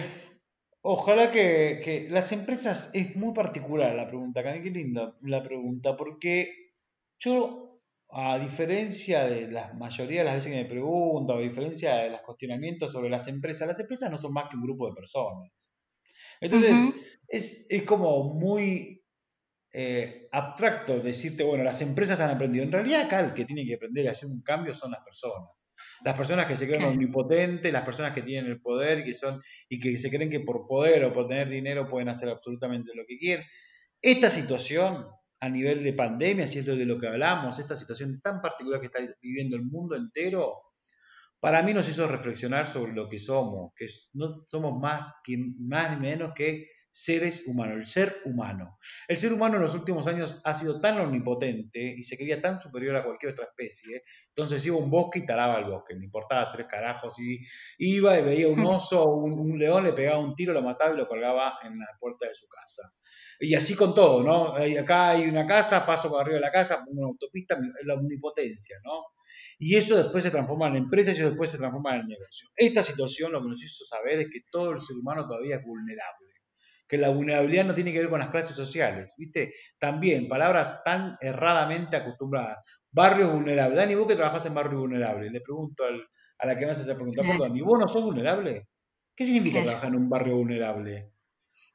Ojalá 0.90 1.30
que, 1.30 2.06
las 2.08 2.32
empresas, 2.32 2.90
es 2.94 3.14
muy 3.14 3.34
particular 3.34 3.94
la 3.94 4.06
pregunta, 4.06 4.42
qué 4.42 4.70
linda 4.70 5.14
la 5.20 5.42
pregunta, 5.42 5.98
porque 5.98 6.72
yo, 7.18 7.82
a 8.08 8.38
diferencia 8.38 9.24
de 9.24 9.50
la 9.50 9.74
mayoría 9.74 10.20
de 10.20 10.24
las 10.24 10.36
veces 10.36 10.50
que 10.50 10.62
me 10.62 10.64
preguntan, 10.64 11.36
o 11.36 11.40
a 11.40 11.42
diferencia 11.42 11.94
de 11.96 12.08
los 12.08 12.22
cuestionamientos 12.22 12.90
sobre 12.90 13.10
las 13.10 13.28
empresas, 13.28 13.68
las 13.68 13.80
empresas 13.80 14.10
no 14.10 14.16
son 14.16 14.32
más 14.32 14.48
que 14.48 14.56
un 14.56 14.62
grupo 14.62 14.88
de 14.88 14.94
personas. 14.94 15.52
Entonces, 16.40 17.18
es, 17.28 17.82
como 17.82 18.32
muy 18.32 19.04
eh, 19.74 20.26
abstracto 20.32 21.00
decirte, 21.00 21.44
bueno, 21.44 21.64
las 21.64 21.82
empresas 21.82 22.18
han 22.22 22.30
aprendido. 22.30 22.64
En 22.64 22.72
realidad 22.72 23.02
acá 23.02 23.20
el 23.20 23.34
que 23.34 23.44
tiene 23.44 23.66
que 23.66 23.74
aprender 23.74 24.06
y 24.06 24.08
hacer 24.08 24.30
un 24.30 24.40
cambio 24.40 24.72
son 24.72 24.92
las 24.92 25.04
personas 25.04 25.67
las 26.04 26.16
personas 26.16 26.46
que 26.46 26.56
se 26.56 26.66
creen 26.66 26.84
omnipotentes, 26.84 27.72
las 27.72 27.84
personas 27.84 28.12
que 28.12 28.22
tienen 28.22 28.50
el 28.50 28.60
poder 28.60 29.00
y 29.00 29.04
que, 29.04 29.14
son, 29.14 29.42
y 29.68 29.78
que 29.78 29.96
se 29.98 30.10
creen 30.10 30.30
que 30.30 30.40
por 30.40 30.66
poder 30.66 31.04
o 31.04 31.12
por 31.12 31.28
tener 31.28 31.48
dinero 31.48 31.88
pueden 31.88 32.08
hacer 32.08 32.28
absolutamente 32.28 32.92
lo 32.94 33.04
que 33.06 33.18
quieren. 33.18 33.44
Esta 34.00 34.30
situación 34.30 35.06
a 35.40 35.48
nivel 35.48 35.84
de 35.84 35.92
pandemia, 35.92 36.46
si 36.46 36.58
esto 36.58 36.72
es 36.72 36.78
de 36.78 36.86
lo 36.86 36.98
que 36.98 37.08
hablamos, 37.08 37.58
esta 37.58 37.76
situación 37.76 38.20
tan 38.20 38.40
particular 38.40 38.80
que 38.80 38.86
está 38.86 38.98
viviendo 39.20 39.56
el 39.56 39.64
mundo 39.64 39.94
entero, 39.94 40.54
para 41.40 41.62
mí 41.62 41.72
nos 41.72 41.88
hizo 41.88 42.08
reflexionar 42.08 42.66
sobre 42.66 42.92
lo 42.92 43.08
que 43.08 43.20
somos, 43.20 43.72
que 43.76 43.86
no 44.14 44.42
somos 44.46 44.80
más, 44.80 45.14
que, 45.22 45.36
más 45.60 45.92
ni 45.92 46.08
menos 46.08 46.32
que 46.34 46.68
seres 47.04 47.44
humanos, 47.46 47.76
el 47.76 47.86
ser 47.86 48.20
humano. 48.24 48.78
El 49.06 49.18
ser 49.18 49.32
humano 49.32 49.56
en 49.56 49.62
los 49.62 49.74
últimos 49.74 50.06
años 50.08 50.40
ha 50.44 50.54
sido 50.54 50.80
tan 50.80 50.98
omnipotente 50.98 51.94
y 51.96 52.02
se 52.02 52.16
creía 52.16 52.40
tan 52.40 52.60
superior 52.60 52.96
a 52.96 53.04
cualquier 53.04 53.32
otra 53.32 53.44
especie, 53.44 54.02
entonces 54.28 54.64
iba 54.66 54.76
a 54.76 54.80
un 54.80 54.90
bosque 54.90 55.20
y 55.20 55.26
talaba 55.26 55.58
el 55.58 55.70
bosque, 55.70 55.94
le 55.94 56.04
importaba 56.04 56.50
tres 56.50 56.66
carajos, 56.68 57.16
y 57.20 57.40
iba 57.78 58.18
y 58.18 58.22
veía 58.22 58.48
un 58.48 58.64
oso 58.66 59.04
o 59.04 59.14
un, 59.14 59.58
león, 59.58 59.84
le 59.84 59.92
pegaba 59.92 60.18
un 60.18 60.34
tiro, 60.34 60.52
lo 60.52 60.62
mataba 60.62 60.92
y 60.92 60.96
lo 60.96 61.06
colgaba 61.06 61.58
en 61.62 61.78
la 61.78 61.86
puerta 62.00 62.26
de 62.26 62.34
su 62.34 62.46
casa. 62.48 62.92
Y 63.40 63.54
así 63.54 63.74
con 63.74 63.94
todo, 63.94 64.22
¿no? 64.24 64.54
Acá 64.80 65.10
hay 65.10 65.28
una 65.28 65.46
casa, 65.46 65.86
paso 65.86 66.10
por 66.10 66.20
arriba 66.20 66.36
de 66.36 66.42
la 66.42 66.50
casa, 66.50 66.84
pongo 66.84 67.02
una 67.02 67.08
autopista, 67.08 67.56
la 67.84 67.94
omnipotencia, 67.94 68.76
¿no? 68.84 69.04
Y 69.58 69.76
eso 69.76 69.96
después 69.96 70.24
se 70.24 70.30
transforma 70.30 70.68
en 70.68 70.76
empresa 70.76 71.12
y 71.12 71.14
eso 71.14 71.28
después 71.28 71.50
se 71.50 71.58
transforma 71.58 71.96
en 71.96 72.08
negocio. 72.08 72.48
Esta 72.56 72.82
situación 72.82 73.32
lo 73.32 73.40
que 73.42 73.48
nos 73.48 73.62
hizo 73.62 73.84
saber 73.84 74.20
es 74.20 74.26
que 74.32 74.40
todo 74.50 74.72
el 74.72 74.80
ser 74.80 74.96
humano 74.96 75.26
todavía 75.26 75.56
es 75.56 75.64
vulnerable 75.64 76.27
que 76.88 76.98
la 76.98 77.10
vulnerabilidad 77.10 77.66
no 77.66 77.74
tiene 77.74 77.92
que 77.92 77.98
ver 77.98 78.08
con 78.08 78.18
las 78.18 78.30
clases 78.30 78.56
sociales, 78.56 79.14
¿viste? 79.18 79.52
También, 79.78 80.26
palabras 80.26 80.82
tan 80.82 81.16
erradamente 81.20 81.96
acostumbradas. 81.96 82.66
Barrio 82.90 83.30
vulnerable. 83.30 83.76
Dani, 83.76 83.94
vos 83.94 84.08
que 84.08 84.16
trabajás 84.16 84.46
en 84.46 84.54
barrio 84.54 84.80
vulnerable, 84.80 85.30
le 85.30 85.40
pregunto 85.40 85.84
a 86.38 86.46
la 86.46 86.58
que 86.58 86.64
me 86.64 86.72
hace 86.72 86.82
esa 86.82 86.94
pregunta, 86.94 87.22
perdón, 87.22 87.56
¿y 87.56 87.60
vos 87.60 87.78
no 87.78 87.86
sos 87.86 88.02
vulnerable? 88.02 88.68
¿Qué 89.14 89.24
significa 89.24 89.62
trabajar 89.62 89.88
en 89.88 89.96
un 89.96 90.08
barrio 90.08 90.36
vulnerable? 90.36 91.12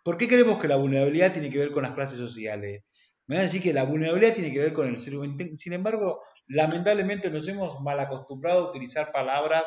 ¿Por 0.03 0.17
qué 0.17 0.27
creemos 0.27 0.60
que 0.60 0.67
la 0.67 0.77
vulnerabilidad 0.77 1.32
tiene 1.32 1.50
que 1.50 1.60
ver 1.60 1.72
con 1.72 1.84
las 1.84 1.93
clases 1.93 2.17
sociales? 2.17 2.84
Me 3.27 3.36
van 3.36 3.41
a 3.41 3.43
decir 3.43 3.62
que 3.62 3.72
la 3.72 3.84
vulnerabilidad 3.84 4.34
tiene 4.34 4.51
que 4.51 4.60
ver 4.60 4.74
con 4.74 4.88
el 4.88 4.98
ser 4.98 5.15
humano. 5.15 5.38
Sin 5.55 5.74
embargo, 5.74 6.22
lamentablemente 6.48 7.29
nos 7.29 7.48
hemos 7.48 7.79
mal 7.82 8.00
acostumbrado 8.00 8.65
a 8.65 8.70
utilizar 8.70 9.12
palabras 9.12 9.63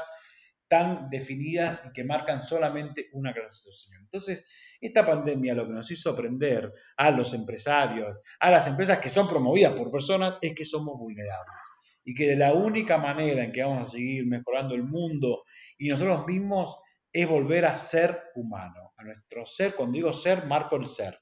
tan 0.69 1.09
definidas 1.11 1.85
y 1.87 1.93
que 1.93 2.05
marcan 2.05 2.43
solamente 2.43 3.09
una 3.13 3.33
social. 3.49 4.01
Entonces, 4.03 4.45
esta 4.81 5.07
pandemia 5.07 5.55
lo 5.55 5.67
que 5.67 5.73
nos 5.73 5.91
hizo 5.91 6.11
aprender 6.11 6.73
a 6.97 7.11
los 7.11 7.35
empresarios, 7.35 8.19
a 8.41 8.51
las 8.51 8.67
empresas 8.67 8.99
que 8.99 9.11
son 9.11 9.29
promovidas 9.29 9.75
por 9.75 9.91
personas, 9.91 10.39
es 10.41 10.55
que 10.55 10.65
somos 10.65 10.99
vulnerables 10.99 11.61
y 12.05 12.15
que 12.15 12.29
de 12.29 12.37
la 12.37 12.53
única 12.53 12.99
manera 12.99 13.43
en 13.43 13.53
que 13.53 13.63
vamos 13.63 13.89
a 13.89 13.93
seguir 13.93 14.27
mejorando 14.27 14.75
el 14.75 14.85
mundo 14.85 15.43
y 15.77 15.89
nosotros 15.89 16.27
mismos 16.27 16.79
es 17.13 17.29
volver 17.29 17.65
a 17.65 17.77
ser 17.77 18.31
humano, 18.35 18.93
a 18.97 19.05
nuestro 19.05 19.47
ser, 19.47 19.75
cuando 19.75 19.97
digo 19.97 20.13
ser, 20.13 20.47
marco 20.47 20.77
el 20.77 20.87
ser 20.87 21.19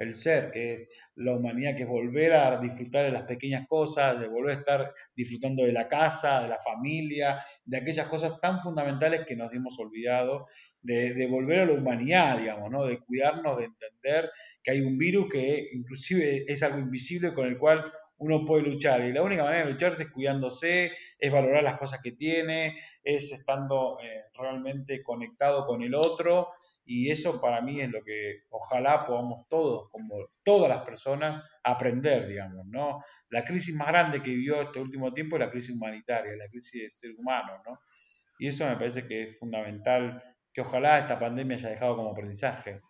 el 0.00 0.14
ser, 0.14 0.50
que 0.50 0.74
es 0.74 0.88
la 1.14 1.34
humanidad, 1.34 1.76
que 1.76 1.82
es 1.82 1.88
volver 1.88 2.32
a 2.32 2.58
disfrutar 2.58 3.04
de 3.04 3.10
las 3.10 3.24
pequeñas 3.24 3.66
cosas, 3.68 4.18
de 4.18 4.28
volver 4.28 4.56
a 4.56 4.60
estar 4.60 4.94
disfrutando 5.14 5.62
de 5.64 5.72
la 5.72 5.88
casa, 5.88 6.40
de 6.40 6.48
la 6.48 6.58
familia, 6.58 7.44
de 7.66 7.76
aquellas 7.76 8.08
cosas 8.08 8.40
tan 8.40 8.60
fundamentales 8.60 9.26
que 9.26 9.36
nos 9.36 9.52
hemos 9.52 9.78
olvidado, 9.78 10.46
de, 10.80 11.26
volver 11.26 11.60
a 11.60 11.66
la 11.66 11.74
humanidad, 11.74 12.38
digamos, 12.38 12.70
¿no? 12.70 12.86
de 12.86 12.98
cuidarnos, 12.98 13.58
de 13.58 13.64
entender 13.66 14.30
que 14.62 14.70
hay 14.70 14.80
un 14.80 14.96
virus 14.96 15.28
que 15.30 15.68
inclusive 15.74 16.44
es 16.46 16.62
algo 16.62 16.78
invisible 16.78 17.34
con 17.34 17.46
el 17.46 17.58
cual 17.58 17.92
uno 18.16 18.44
puede 18.46 18.62
luchar. 18.62 19.04
Y 19.04 19.12
la 19.12 19.22
única 19.22 19.44
manera 19.44 19.66
de 19.66 19.72
lucharse 19.72 20.04
es 20.04 20.10
cuidándose, 20.10 20.92
es 21.18 21.30
valorar 21.30 21.62
las 21.62 21.78
cosas 21.78 22.00
que 22.02 22.12
tiene, 22.12 22.78
es 23.02 23.32
estando 23.32 23.98
eh, 24.02 24.24
realmente 24.32 25.02
conectado 25.02 25.66
con 25.66 25.82
el 25.82 25.94
otro 25.94 26.48
y 26.92 27.08
eso 27.08 27.40
para 27.40 27.60
mí 27.60 27.80
es 27.80 27.88
lo 27.88 28.02
que 28.02 28.42
ojalá 28.48 29.06
podamos 29.06 29.46
todos, 29.48 29.88
como 29.92 30.16
todas 30.42 30.68
las 30.68 30.84
personas, 30.84 31.48
aprender, 31.62 32.26
digamos, 32.26 32.66
¿no? 32.66 32.98
La 33.28 33.44
crisis 33.44 33.72
más 33.76 33.86
grande 33.86 34.20
que 34.20 34.30
vivió 34.30 34.60
este 34.60 34.80
último 34.80 35.14
tiempo 35.14 35.36
es 35.36 35.40
la 35.40 35.50
crisis 35.52 35.76
humanitaria, 35.76 36.34
la 36.36 36.48
crisis 36.48 36.82
del 36.82 36.90
ser 36.90 37.10
humano, 37.16 37.62
¿no? 37.64 37.78
Y 38.40 38.48
eso 38.48 38.68
me 38.68 38.74
parece 38.74 39.06
que 39.06 39.28
es 39.28 39.38
fundamental, 39.38 40.20
que 40.52 40.62
ojalá 40.62 40.98
esta 40.98 41.16
pandemia 41.16 41.58
haya 41.58 41.68
dejado 41.68 41.94
como 41.94 42.10
aprendizaje 42.10 42.80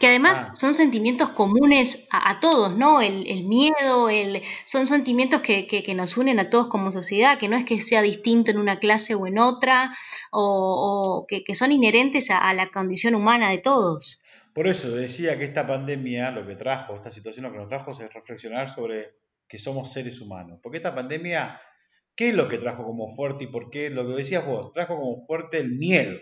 que 0.00 0.06
además 0.06 0.46
ah. 0.48 0.54
son 0.54 0.74
sentimientos 0.74 1.30
comunes 1.30 2.08
a, 2.10 2.40
todos, 2.40 2.76
¿no? 2.76 3.02
El, 3.02 3.44
miedo, 3.44 4.08
el, 4.08 4.42
son 4.64 4.86
sentimientos 4.86 5.42
que, 5.42 5.94
nos 5.94 6.16
unen 6.16 6.38
a 6.38 6.48
todos 6.48 6.68
como 6.68 6.90
sociedad, 6.90 7.38
que 7.38 7.48
no 7.48 7.56
es 7.56 7.64
que 7.64 7.80
sea 7.82 8.00
distinto 8.00 8.50
en 8.50 8.58
una 8.58 8.78
clase 8.78 9.14
o 9.14 9.26
en 9.26 9.38
otra, 9.38 9.94
o, 10.32 11.26
que, 11.28 11.54
son 11.54 11.72
inherentes 11.72 12.30
a, 12.30 12.52
la 12.54 12.70
condición 12.70 13.14
humana 13.14 13.50
de 13.50 13.58
todos. 13.58 14.22
Por 14.54 14.66
eso 14.66 14.90
decía 14.90 15.38
que 15.38 15.44
esta 15.44 15.66
pandemia, 15.66 16.30
lo 16.30 16.46
que 16.46 16.56
trajo, 16.56 16.94
esta 16.94 17.10
situación 17.10 17.44
lo 17.44 17.52
que 17.52 17.58
nos 17.58 17.68
trajo 17.68 17.92
es 17.92 18.12
reflexionar 18.12 18.68
sobre 18.68 19.14
que 19.46 19.58
somos 19.58 19.92
seres 19.92 20.20
humanos. 20.20 20.60
Porque 20.62 20.78
esta 20.78 20.94
pandemia, 20.94 21.60
¿qué 22.16 22.30
es 22.30 22.34
lo 22.34 22.48
que 22.48 22.58
trajo 22.58 22.84
como 22.84 23.06
fuerte 23.06 23.44
y 23.44 23.46
por 23.48 23.70
qué? 23.70 23.90
Lo 23.90 24.06
que 24.06 24.14
decías 24.14 24.46
vos, 24.46 24.70
trajo 24.70 24.96
como 24.96 25.24
fuerte 25.24 25.58
el 25.58 25.72
miedo. 25.72 26.18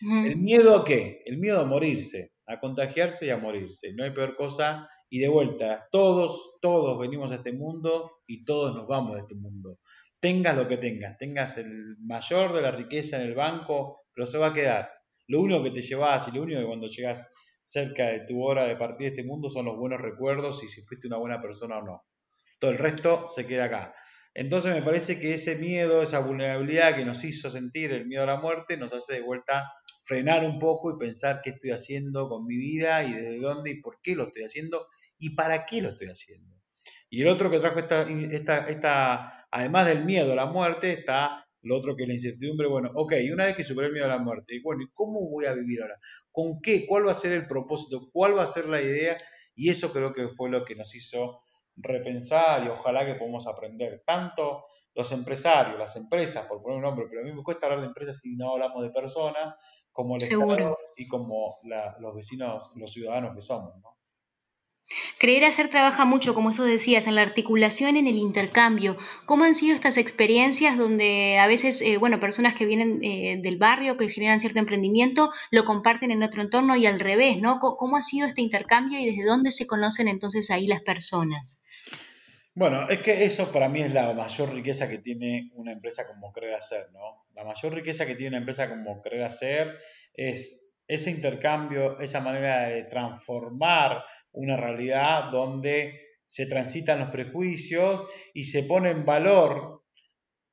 ¿El 0.00 0.36
miedo 0.36 0.76
a 0.76 0.84
qué? 0.84 1.22
El 1.26 1.38
miedo 1.38 1.60
a 1.60 1.64
morirse 1.64 2.32
a 2.48 2.58
contagiarse 2.58 3.26
y 3.26 3.30
a 3.30 3.36
morirse. 3.36 3.92
No 3.92 4.04
hay 4.04 4.10
peor 4.10 4.34
cosa. 4.34 4.88
Y 5.10 5.20
de 5.20 5.28
vuelta, 5.28 5.86
todos, 5.90 6.58
todos 6.60 6.98
venimos 6.98 7.32
a 7.32 7.36
este 7.36 7.52
mundo 7.52 8.18
y 8.26 8.44
todos 8.44 8.74
nos 8.74 8.86
vamos 8.86 9.14
de 9.14 9.20
este 9.20 9.34
mundo. 9.34 9.78
Tengas 10.20 10.56
lo 10.56 10.68
que 10.68 10.76
tengas, 10.76 11.16
tengas 11.16 11.56
el 11.56 11.96
mayor 12.00 12.52
de 12.52 12.60
la 12.60 12.70
riqueza 12.70 13.16
en 13.16 13.28
el 13.28 13.34
banco, 13.34 14.02
pero 14.12 14.26
se 14.26 14.36
va 14.36 14.48
a 14.48 14.52
quedar. 14.52 14.90
Lo 15.26 15.40
único 15.40 15.62
que 15.62 15.70
te 15.70 15.80
llevas 15.80 16.28
y 16.28 16.32
lo 16.32 16.42
único 16.42 16.60
que 16.60 16.66
cuando 16.66 16.88
llegas 16.88 17.32
cerca 17.64 18.06
de 18.06 18.20
tu 18.26 18.42
hora 18.42 18.64
de 18.64 18.76
partir 18.76 19.06
de 19.06 19.16
este 19.16 19.24
mundo 19.24 19.48
son 19.48 19.66
los 19.66 19.76
buenos 19.76 20.00
recuerdos 20.00 20.62
y 20.62 20.68
si 20.68 20.82
fuiste 20.82 21.06
una 21.06 21.18
buena 21.18 21.40
persona 21.40 21.78
o 21.78 21.82
no. 21.82 22.02
Todo 22.58 22.70
el 22.70 22.78
resto 22.78 23.26
se 23.26 23.46
queda 23.46 23.64
acá. 23.64 23.94
Entonces 24.34 24.74
me 24.74 24.82
parece 24.82 25.18
que 25.20 25.34
ese 25.34 25.56
miedo, 25.56 26.02
esa 26.02 26.20
vulnerabilidad 26.20 26.96
que 26.96 27.04
nos 27.04 27.24
hizo 27.24 27.48
sentir 27.50 27.92
el 27.92 28.06
miedo 28.06 28.24
a 28.24 28.26
la 28.26 28.40
muerte, 28.40 28.76
nos 28.76 28.92
hace 28.92 29.14
de 29.14 29.20
vuelta 29.22 29.64
frenar 30.08 30.42
un 30.42 30.58
poco 30.58 30.90
y 30.90 30.98
pensar 30.98 31.42
qué 31.42 31.50
estoy 31.50 31.70
haciendo 31.70 32.30
con 32.30 32.46
mi 32.46 32.56
vida 32.56 33.04
y 33.04 33.12
desde 33.12 33.40
dónde 33.40 33.70
y 33.72 33.80
por 33.82 34.00
qué 34.02 34.16
lo 34.16 34.24
estoy 34.24 34.44
haciendo 34.44 34.86
y 35.18 35.34
para 35.34 35.66
qué 35.66 35.82
lo 35.82 35.90
estoy 35.90 36.08
haciendo. 36.08 36.56
Y 37.10 37.22
el 37.22 37.28
otro 37.28 37.50
que 37.50 37.60
trajo 37.60 37.78
esta, 37.78 38.08
esta, 38.08 38.58
esta 38.64 39.46
además 39.50 39.86
del 39.86 40.04
miedo 40.06 40.32
a 40.32 40.36
la 40.36 40.46
muerte, 40.46 40.92
está 40.92 41.46
lo 41.60 41.76
otro 41.76 41.94
que 41.94 42.04
es 42.04 42.08
la 42.08 42.14
incertidumbre. 42.14 42.68
Bueno, 42.68 42.90
ok, 42.94 43.12
una 43.32 43.44
vez 43.44 43.56
que 43.56 43.64
superé 43.64 43.88
el 43.88 43.92
miedo 43.92 44.06
a 44.06 44.08
la 44.08 44.18
muerte, 44.18 44.58
bueno, 44.64 44.82
¿y 44.82 44.90
cómo 44.94 45.28
voy 45.28 45.44
a 45.44 45.52
vivir 45.52 45.82
ahora? 45.82 45.98
¿Con 46.30 46.60
qué? 46.62 46.86
¿Cuál 46.86 47.06
va 47.06 47.10
a 47.10 47.14
ser 47.14 47.32
el 47.32 47.46
propósito? 47.46 48.08
¿Cuál 48.10 48.36
va 48.36 48.44
a 48.44 48.46
ser 48.46 48.66
la 48.66 48.80
idea? 48.80 49.18
Y 49.54 49.68
eso 49.68 49.92
creo 49.92 50.14
que 50.14 50.28
fue 50.28 50.48
lo 50.48 50.64
que 50.64 50.74
nos 50.74 50.94
hizo 50.94 51.42
repensar 51.76 52.64
y 52.64 52.68
ojalá 52.68 53.04
que 53.04 53.14
podamos 53.14 53.46
aprender 53.46 54.02
tanto 54.06 54.64
los 54.98 55.12
empresarios, 55.12 55.78
las 55.78 55.94
empresas, 55.94 56.46
por 56.46 56.60
poner 56.60 56.78
un 56.78 56.82
nombre, 56.82 57.06
pero 57.08 57.20
a 57.20 57.24
mí 57.24 57.32
me 57.32 57.44
cuesta 57.44 57.66
hablar 57.66 57.82
de 57.82 57.86
empresas 57.86 58.18
si 58.18 58.34
no 58.34 58.50
hablamos 58.54 58.82
de 58.82 58.90
personas, 58.90 59.54
como 59.98 60.14
el 60.14 60.22
Estado 60.22 60.78
y 60.96 61.08
como 61.08 61.58
los 61.98 62.14
vecinos, 62.14 62.70
los 62.76 62.92
ciudadanos 62.92 63.34
que 63.34 63.40
somos. 63.40 63.74
Creer 65.18 65.44
hacer 65.44 65.70
trabaja 65.70 66.04
mucho, 66.04 66.34
como 66.34 66.50
eso 66.50 66.62
decías, 66.62 67.08
en 67.08 67.16
la 67.16 67.22
articulación, 67.22 67.96
en 67.96 68.06
el 68.06 68.14
intercambio. 68.14 68.96
¿Cómo 69.26 69.42
han 69.42 69.56
sido 69.56 69.74
estas 69.74 69.96
experiencias 69.96 70.78
donde 70.78 71.40
a 71.40 71.48
veces, 71.48 71.82
eh, 71.82 71.96
bueno, 71.96 72.20
personas 72.20 72.54
que 72.54 72.64
vienen 72.64 73.00
eh, 73.02 73.40
del 73.42 73.58
barrio, 73.58 73.96
que 73.96 74.08
generan 74.08 74.38
cierto 74.38 74.60
emprendimiento, 74.60 75.32
lo 75.50 75.64
comparten 75.64 76.12
en 76.12 76.22
otro 76.22 76.42
entorno 76.42 76.76
y 76.76 76.86
al 76.86 77.00
revés, 77.00 77.38
¿no? 77.40 77.58
¿Cómo 77.58 77.96
ha 77.96 78.02
sido 78.02 78.28
este 78.28 78.40
intercambio 78.40 79.00
y 79.00 79.06
desde 79.06 79.24
dónde 79.24 79.50
se 79.50 79.66
conocen 79.66 80.06
entonces 80.06 80.48
ahí 80.52 80.68
las 80.68 80.82
personas? 80.82 81.64
Bueno, 82.58 82.88
es 82.88 83.02
que 83.02 83.24
eso 83.24 83.52
para 83.52 83.68
mí 83.68 83.82
es 83.82 83.94
la 83.94 84.12
mayor 84.14 84.52
riqueza 84.52 84.88
que 84.88 84.98
tiene 84.98 85.52
una 85.54 85.70
empresa 85.70 86.08
como 86.08 86.32
Creer 86.32 86.56
Hacer, 86.56 86.90
¿no? 86.92 87.24
La 87.36 87.44
mayor 87.44 87.72
riqueza 87.72 88.04
que 88.04 88.16
tiene 88.16 88.30
una 88.30 88.38
empresa 88.38 88.68
como 88.68 89.00
Creer 89.00 89.22
Hacer 89.22 89.78
es 90.12 90.76
ese 90.88 91.12
intercambio, 91.12 92.00
esa 92.00 92.18
manera 92.18 92.66
de 92.66 92.82
transformar 92.82 94.02
una 94.32 94.56
realidad 94.56 95.30
donde 95.30 96.00
se 96.24 96.46
transitan 96.46 96.98
los 96.98 97.10
prejuicios 97.10 98.04
y 98.34 98.42
se 98.42 98.64
pone 98.64 98.90
en 98.90 99.04
valor 99.04 99.77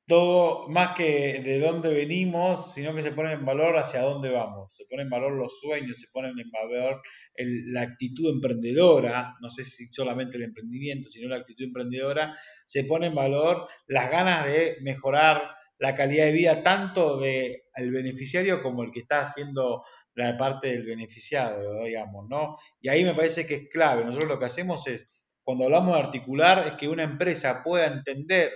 todo 0.06 0.68
más 0.68 0.96
que 0.96 1.40
de 1.42 1.58
dónde 1.58 1.92
venimos, 1.92 2.72
sino 2.74 2.94
que 2.94 3.02
se 3.02 3.10
pone 3.10 3.32
en 3.32 3.44
valor 3.44 3.76
hacia 3.76 4.02
dónde 4.02 4.30
vamos, 4.30 4.74
se 4.74 4.84
pone 4.86 5.02
en 5.02 5.10
valor 5.10 5.32
los 5.32 5.58
sueños, 5.58 5.98
se 5.98 6.06
pone 6.12 6.28
en 6.28 6.50
valor 6.50 7.02
la 7.36 7.82
actitud 7.82 8.30
emprendedora, 8.30 9.34
no 9.40 9.50
sé 9.50 9.64
si 9.64 9.86
solamente 9.86 10.36
el 10.36 10.44
emprendimiento, 10.44 11.10
sino 11.10 11.28
la 11.28 11.38
actitud 11.38 11.64
emprendedora, 11.64 12.36
se 12.66 12.84
pone 12.84 13.06
en 13.06 13.14
valor 13.14 13.66
las 13.88 14.10
ganas 14.10 14.46
de 14.46 14.76
mejorar 14.80 15.42
la 15.78 15.94
calidad 15.94 16.26
de 16.26 16.32
vida 16.32 16.62
tanto 16.62 17.18
del 17.18 17.90
beneficiario 17.92 18.62
como 18.62 18.82
el 18.84 18.92
que 18.92 19.00
está 19.00 19.22
haciendo 19.22 19.82
la 20.14 20.36
parte 20.36 20.68
del 20.68 20.86
beneficiado, 20.86 21.84
digamos, 21.84 22.26
¿no? 22.28 22.56
Y 22.80 22.88
ahí 22.88 23.04
me 23.04 23.14
parece 23.14 23.46
que 23.46 23.54
es 23.56 23.68
clave. 23.68 24.04
Nosotros 24.04 24.30
lo 24.30 24.38
que 24.38 24.46
hacemos 24.46 24.86
es, 24.86 25.22
cuando 25.42 25.64
hablamos 25.64 25.94
de 25.94 26.02
articular, 26.02 26.66
es 26.66 26.72
que 26.74 26.88
una 26.88 27.02
empresa 27.02 27.62
pueda 27.62 27.86
entender 27.86 28.50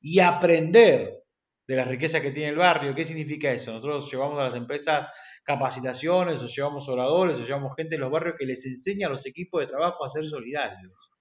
y 0.00 0.20
aprender 0.20 1.24
de 1.66 1.76
la 1.76 1.84
riqueza 1.84 2.20
que 2.20 2.30
tiene 2.30 2.50
el 2.50 2.56
barrio. 2.56 2.94
¿Qué 2.94 3.04
significa 3.04 3.50
eso? 3.52 3.72
Nosotros 3.72 4.10
llevamos 4.10 4.38
a 4.40 4.44
las 4.44 4.54
empresas 4.54 5.08
capacitaciones, 5.44 6.42
o 6.42 6.46
llevamos 6.46 6.88
oradores, 6.88 7.38
o 7.38 7.46
llevamos 7.46 7.74
gente 7.76 7.94
en 7.94 8.00
los 8.00 8.10
barrios 8.10 8.36
que 8.38 8.46
les 8.46 8.64
enseña 8.66 9.06
a 9.06 9.10
los 9.10 9.26
equipos 9.26 9.60
de 9.60 9.66
trabajo 9.68 10.04
a 10.04 10.10
ser 10.10 10.24
solidarios. 10.24 11.12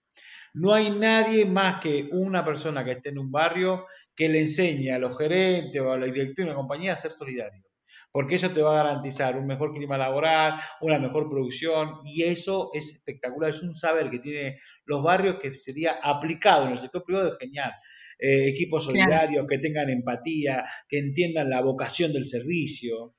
No 0.53 0.73
hay 0.73 0.89
nadie 0.89 1.45
más 1.45 1.79
que 1.79 2.09
una 2.11 2.43
persona 2.43 2.83
que 2.83 2.93
esté 2.93 3.09
en 3.09 3.19
un 3.19 3.31
barrio 3.31 3.85
que 4.15 4.29
le 4.29 4.41
enseñe 4.41 4.91
a 4.91 4.99
los 4.99 5.15
gerentes 5.17 5.79
o 5.81 5.93
a 5.93 5.99
la 5.99 6.05
dirección 6.05 6.47
de 6.47 6.51
una 6.53 6.55
compañía 6.55 6.93
a 6.93 6.95
ser 6.95 7.11
solidario 7.11 7.68
porque 8.11 8.35
eso 8.35 8.49
te 8.49 8.61
va 8.61 8.71
a 8.71 8.83
garantizar 8.83 9.37
un 9.37 9.45
mejor 9.45 9.73
clima 9.73 9.97
laboral, 9.97 10.55
una 10.81 10.99
mejor 10.99 11.29
producción, 11.29 11.99
y 12.05 12.23
eso 12.23 12.69
es 12.73 12.93
espectacular, 12.93 13.51
es 13.51 13.61
un 13.61 13.75
saber 13.75 14.09
que 14.09 14.19
tiene 14.19 14.59
los 14.85 15.03
barrios 15.03 15.37
que 15.37 15.53
sería 15.53 15.99
aplicado 16.01 16.65
en 16.65 16.71
el 16.71 16.77
sector 16.77 17.03
privado, 17.03 17.29
es 17.29 17.37
genial. 17.39 17.71
Eh, 18.17 18.49
equipos 18.49 18.85
solidarios, 18.85 19.45
que 19.47 19.59
tengan 19.59 19.89
empatía, 19.89 20.65
que 20.87 20.99
entiendan 20.99 21.49
la 21.49 21.61
vocación 21.61 22.11
del 22.11 22.25
servicio. 22.25 23.15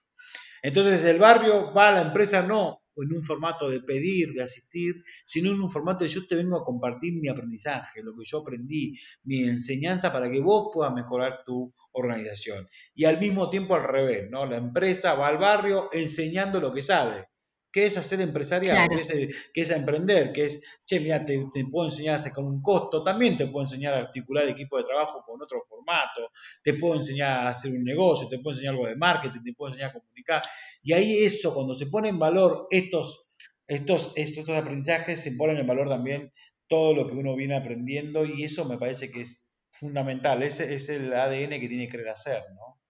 Entonces 0.62 1.04
el 1.04 1.18
barrio 1.18 1.72
va 1.72 1.88
a 1.88 1.92
la 1.92 2.02
empresa 2.02 2.42
no 2.42 2.82
en 3.02 3.12
un 3.14 3.24
formato 3.24 3.68
de 3.68 3.80
pedir, 3.80 4.32
de 4.32 4.42
asistir, 4.42 5.02
sino 5.24 5.50
en 5.50 5.60
un 5.60 5.70
formato 5.70 6.04
de 6.04 6.10
yo 6.10 6.26
te 6.26 6.36
vengo 6.36 6.56
a 6.56 6.64
compartir 6.64 7.14
mi 7.14 7.28
aprendizaje, 7.28 8.02
lo 8.02 8.16
que 8.16 8.24
yo 8.24 8.38
aprendí, 8.38 8.96
mi 9.24 9.44
enseñanza 9.44 10.12
para 10.12 10.30
que 10.30 10.40
vos 10.40 10.70
puedas 10.72 10.92
mejorar 10.92 11.44
tu 11.44 11.72
organización. 11.92 12.68
Y 12.94 13.04
al 13.04 13.18
mismo 13.18 13.50
tiempo 13.50 13.74
al 13.74 13.84
revés, 13.84 14.30
¿no? 14.30 14.46
La 14.46 14.56
empresa 14.56 15.14
va 15.14 15.28
al 15.28 15.38
barrio 15.38 15.88
enseñando 15.92 16.60
lo 16.60 16.72
que 16.72 16.82
sabe. 16.82 17.30
¿Qué 17.72 17.86
es 17.86 17.96
hacer 17.96 18.20
empresarial? 18.20 18.88
¿Qué, 18.88 19.62
es, 19.62 19.70
emprender? 19.70 20.32
¿Qué 20.32 20.46
es, 20.46 20.80
che, 20.84 20.98
mira, 20.98 21.24
te, 21.24 21.38
puedo 21.70 21.88
enseñar 21.88 22.14
a 22.14 22.16
hacer 22.16 22.32
con 22.32 22.46
un 22.46 22.60
costo? 22.60 23.04
También 23.04 23.36
te 23.36 23.46
puedo 23.46 23.64
enseñar 23.64 23.94
a 23.94 23.98
articular 23.98 24.48
equipo 24.48 24.76
de 24.76 24.82
trabajo 24.82 25.22
con 25.24 25.40
otro 25.40 25.62
formato. 25.68 26.30
Te 26.64 26.74
puedo 26.74 26.96
enseñar 26.96 27.46
a 27.46 27.50
hacer 27.50 27.70
un 27.70 27.84
negocio, 27.84 28.28
te 28.28 28.38
puedo 28.38 28.54
enseñar 28.54 28.74
algo 28.74 28.88
de 28.88 28.96
marketing, 28.96 29.40
te 29.44 29.52
puedo 29.52 29.70
enseñar 29.70 29.90
a 29.90 29.92
comunicar. 29.92 30.42
Y 30.82 30.92
ahí 30.92 31.24
eso, 31.24 31.54
cuando 31.54 31.74
se 31.74 31.86
pone 31.86 32.08
en 32.08 32.18
valor 32.18 32.66
estos, 32.70 33.34
estos, 33.66 34.12
estos 34.16 34.48
aprendizajes, 34.48 35.22
se 35.22 35.32
pone 35.32 35.58
en 35.58 35.66
valor 35.66 35.88
también 35.88 36.32
todo 36.68 36.94
lo 36.94 37.06
que 37.06 37.14
uno 37.14 37.34
viene 37.34 37.56
aprendiendo 37.56 38.24
y 38.24 38.44
eso 38.44 38.64
me 38.64 38.78
parece 38.78 39.10
que 39.10 39.22
es 39.22 39.50
fundamental. 39.70 40.42
Ese 40.42 40.74
es 40.74 40.88
el 40.88 41.12
ADN 41.12 41.60
que 41.60 41.68
tiene 41.68 41.86
que 41.86 41.92
querer 41.92 42.08
hacer, 42.10 42.42
¿no? 42.54 42.80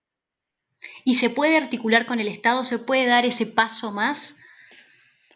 ¿Y 1.05 1.15
se 1.15 1.31
puede 1.31 1.57
articular 1.57 2.07
con 2.07 2.21
el 2.21 2.29
Estado? 2.29 2.65
¿Se 2.65 2.79
puede 2.79 3.07
dar 3.07 3.25
ese 3.25 3.47
paso 3.47 3.93
más? 3.93 4.41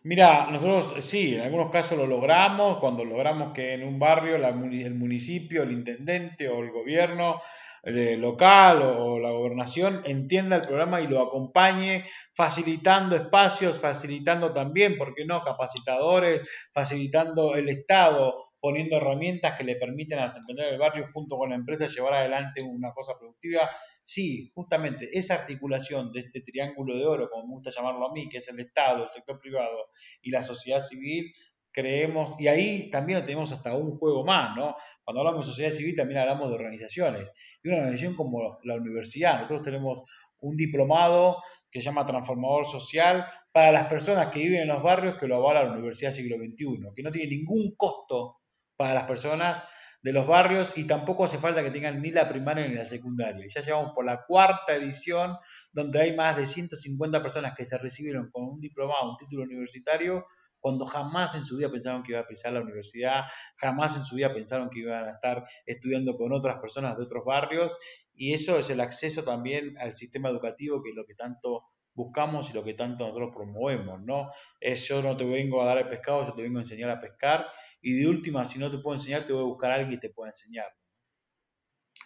Mira, 0.02 0.50
nosotros 0.50 1.02
sí, 1.04 1.34
en 1.34 1.40
algunos 1.40 1.70
casos 1.70 1.96
lo 1.96 2.06
logramos, 2.06 2.78
cuando 2.78 3.04
logramos 3.04 3.54
que 3.54 3.72
en 3.72 3.84
un 3.84 3.98
barrio 3.98 4.36
el 4.36 4.94
municipio, 4.94 5.62
el 5.62 5.72
intendente 5.72 6.48
o 6.48 6.60
el 6.62 6.70
gobierno 6.70 7.40
local 7.84 8.82
o, 8.82 9.18
la 9.18 9.30
gobernación 9.30 10.02
entienda 10.04 10.56
el 10.56 10.62
programa 10.62 11.00
y 11.00 11.06
lo 11.06 11.20
acompañe, 11.20 12.04
facilitando 12.34 13.16
espacios, 13.16 13.80
facilitando 13.80 14.52
también, 14.52 14.96
¿por 14.96 15.14
qué 15.14 15.24
no?, 15.24 15.42
capacitadores, 15.42 16.48
facilitando 16.72 17.54
el 17.54 17.68
Estado, 17.68 18.52
poniendo 18.60 18.96
herramientas 18.96 19.56
que 19.58 19.64
le 19.64 19.76
permiten 19.76 20.18
a 20.18 20.26
los 20.26 20.36
emprendedores 20.36 20.72
del 20.72 20.80
barrio 20.80 21.08
junto 21.12 21.36
con 21.36 21.50
la 21.50 21.56
empresa 21.56 21.86
llevar 21.86 22.14
adelante 22.14 22.62
una 22.62 22.92
cosa 22.92 23.12
productiva 23.18 23.68
Sí, 24.06 24.52
justamente 24.54 25.08
esa 25.18 25.34
articulación 25.34 26.12
de 26.12 26.20
este 26.20 26.42
triángulo 26.42 26.94
de 26.94 27.06
oro, 27.06 27.30
como 27.30 27.46
me 27.46 27.54
gusta 27.54 27.70
llamarlo 27.70 28.06
a 28.06 28.12
mí, 28.12 28.28
que 28.28 28.36
es 28.36 28.48
el 28.48 28.60
Estado, 28.60 29.04
el 29.04 29.10
sector 29.10 29.40
privado 29.40 29.88
y 30.20 30.30
la 30.30 30.42
sociedad 30.42 30.78
civil, 30.78 31.32
creemos, 31.74 32.40
y 32.40 32.46
ahí 32.46 32.88
también 32.90 33.26
tenemos 33.26 33.50
hasta 33.52 33.74
un 33.74 33.98
juego 33.98 34.24
más, 34.24 34.56
¿no? 34.56 34.76
Cuando 35.02 35.20
hablamos 35.20 35.44
de 35.44 35.50
sociedad 35.50 35.72
civil 35.72 35.96
también 35.96 36.20
hablamos 36.20 36.48
de 36.48 36.54
organizaciones, 36.54 37.32
y 37.62 37.68
una 37.68 37.78
organización 37.78 38.14
como 38.14 38.58
la 38.62 38.76
universidad, 38.76 39.40
nosotros 39.40 39.62
tenemos 39.62 40.02
un 40.38 40.56
diplomado 40.56 41.38
que 41.70 41.80
se 41.80 41.86
llama 41.86 42.06
Transformador 42.06 42.66
Social 42.66 43.26
para 43.52 43.72
las 43.72 43.88
personas 43.88 44.28
que 44.28 44.38
viven 44.38 44.62
en 44.62 44.68
los 44.68 44.82
barrios 44.82 45.16
que 45.18 45.26
lo 45.26 45.36
avala 45.36 45.64
la 45.64 45.72
Universidad 45.72 46.12
Siglo 46.12 46.36
XXI, 46.36 46.92
que 46.94 47.02
no 47.02 47.10
tiene 47.10 47.36
ningún 47.36 47.74
costo 47.76 48.36
para 48.76 48.94
las 48.94 49.04
personas 49.04 49.62
de 50.04 50.12
los 50.12 50.26
barrios 50.26 50.76
y 50.76 50.84
tampoco 50.86 51.24
hace 51.24 51.38
falta 51.38 51.62
que 51.62 51.70
tengan 51.70 52.00
ni 52.02 52.10
la 52.10 52.28
primaria 52.28 52.68
ni 52.68 52.74
la 52.74 52.84
secundaria. 52.84 53.46
Ya 53.48 53.62
llevamos 53.62 53.92
por 53.94 54.04
la 54.04 54.24
cuarta 54.26 54.74
edición 54.74 55.36
donde 55.72 56.00
hay 56.00 56.14
más 56.14 56.36
de 56.36 56.44
150 56.44 57.22
personas 57.22 57.54
que 57.56 57.64
se 57.64 57.78
recibieron 57.78 58.30
con 58.30 58.44
un 58.44 58.60
diplomado, 58.60 59.10
un 59.12 59.16
título 59.16 59.44
universitario, 59.44 60.26
cuando 60.64 60.86
jamás 60.86 61.34
en 61.34 61.44
su 61.44 61.58
vida 61.58 61.70
pensaron 61.70 62.02
que 62.02 62.12
iba 62.12 62.20
a 62.20 62.26
pisar 62.26 62.54
la 62.54 62.62
universidad, 62.62 63.24
jamás 63.58 63.98
en 63.98 64.04
su 64.04 64.16
vida 64.16 64.32
pensaron 64.32 64.70
que 64.70 64.78
iban 64.78 65.04
a 65.04 65.10
estar 65.10 65.44
estudiando 65.66 66.16
con 66.16 66.32
otras 66.32 66.58
personas 66.58 66.96
de 66.96 67.02
otros 67.02 67.22
barrios 67.22 67.70
y 68.14 68.32
eso 68.32 68.58
es 68.58 68.70
el 68.70 68.80
acceso 68.80 69.24
también 69.24 69.76
al 69.76 69.92
sistema 69.92 70.30
educativo 70.30 70.82
que 70.82 70.88
es 70.88 70.96
lo 70.96 71.04
que 71.04 71.14
tanto 71.14 71.64
buscamos 71.92 72.48
y 72.48 72.54
lo 72.54 72.64
que 72.64 72.72
tanto 72.72 73.06
nosotros 73.06 73.28
promovemos, 73.36 74.00
¿no? 74.04 74.30
Es 74.58 74.88
yo 74.88 75.02
no 75.02 75.18
te 75.18 75.26
vengo 75.26 75.60
a 75.60 75.66
dar 75.66 75.76
el 75.76 75.88
pescado, 75.88 76.26
yo 76.26 76.32
te 76.32 76.40
vengo 76.40 76.60
a 76.60 76.62
enseñar 76.62 76.88
a 76.88 76.98
pescar 76.98 77.46
y 77.82 77.92
de 77.92 78.08
última, 78.08 78.46
si 78.46 78.58
no 78.58 78.70
te 78.70 78.78
puedo 78.78 78.96
enseñar, 78.96 79.26
te 79.26 79.34
voy 79.34 79.42
a 79.42 79.44
buscar 79.44 79.70
a 79.70 79.74
alguien 79.74 80.00
que 80.00 80.08
te 80.08 80.14
pueda 80.14 80.30
enseñar. 80.30 80.68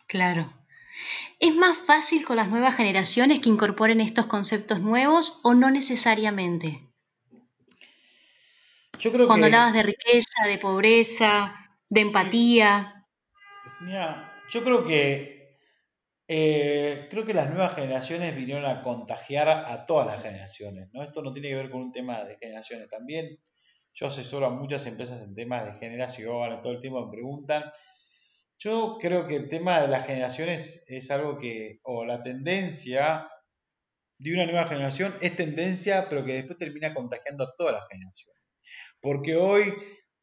Claro. 0.09 0.53
¿Es 1.39 1.55
más 1.55 1.79
fácil 1.79 2.25
con 2.25 2.35
las 2.35 2.49
nuevas 2.49 2.75
generaciones 2.75 3.39
que 3.39 3.51
incorporen 3.51 4.01
estos 4.01 4.27
conceptos 4.27 4.81
nuevos 4.81 5.39
o 5.45 5.55
no 5.55 5.71
necesariamente? 5.71 6.88
Yo 8.99 9.13
creo 9.13 9.27
Cuando 9.27 9.47
hablabas 9.47 9.73
de 9.73 9.83
riqueza, 9.83 10.47
de 10.47 10.59
pobreza, 10.59 11.55
de 11.89 12.01
empatía. 12.01 13.07
Mira, 13.81 14.43
yo 14.51 14.65
creo 14.65 14.85
que 14.85 15.39
eh, 16.27 17.07
creo 17.09 17.25
que 17.25 17.33
las 17.33 17.49
nuevas 17.49 17.75
generaciones 17.75 18.37
vinieron 18.37 18.67
a 18.67 18.83
contagiar 18.83 19.49
a 19.49 19.87
todas 19.87 20.07
las 20.07 20.23
generaciones, 20.23 20.89
¿no? 20.93 21.03
Esto 21.03 21.23
no 21.23 21.33
tiene 21.33 21.49
que 21.49 21.55
ver 21.55 21.71
con 21.71 21.81
un 21.81 21.93
tema 21.93 22.25
de 22.25 22.37
generaciones. 22.37 22.89
También 22.89 23.39
yo 23.95 24.07
asesoro 24.07 24.47
a 24.47 24.51
muchas 24.51 24.85
empresas 24.87 25.23
en 25.23 25.35
temas 25.35 25.65
de 25.65 25.79
generación, 25.79 26.61
todo 26.61 26.73
el 26.73 26.81
tiempo 26.81 27.07
me 27.07 27.11
preguntan. 27.11 27.65
Yo 28.59 28.99
creo 29.01 29.27
que 29.27 29.37
el 29.37 29.49
tema 29.49 29.81
de 29.81 29.89
las 29.89 30.07
generaciones 30.07 30.85
es 30.89 31.11
algo 31.11 31.39
que, 31.39 31.81
o 31.85 32.05
la 32.05 32.23
tendencia 32.23 33.29
de 34.19 34.35
una 34.35 34.47
nueva 34.47 34.67
generación 34.67 35.15
es 35.23 35.37
tendencia, 35.37 36.09
pero 36.09 36.25
que 36.25 36.35
después 36.35 36.59
termina 36.59 36.93
contagiando 36.93 37.45
a 37.45 37.55
todas 37.57 37.75
las 37.75 37.89
generaciones. 37.89 38.38
Porque 39.01 39.37
hoy 39.37 39.75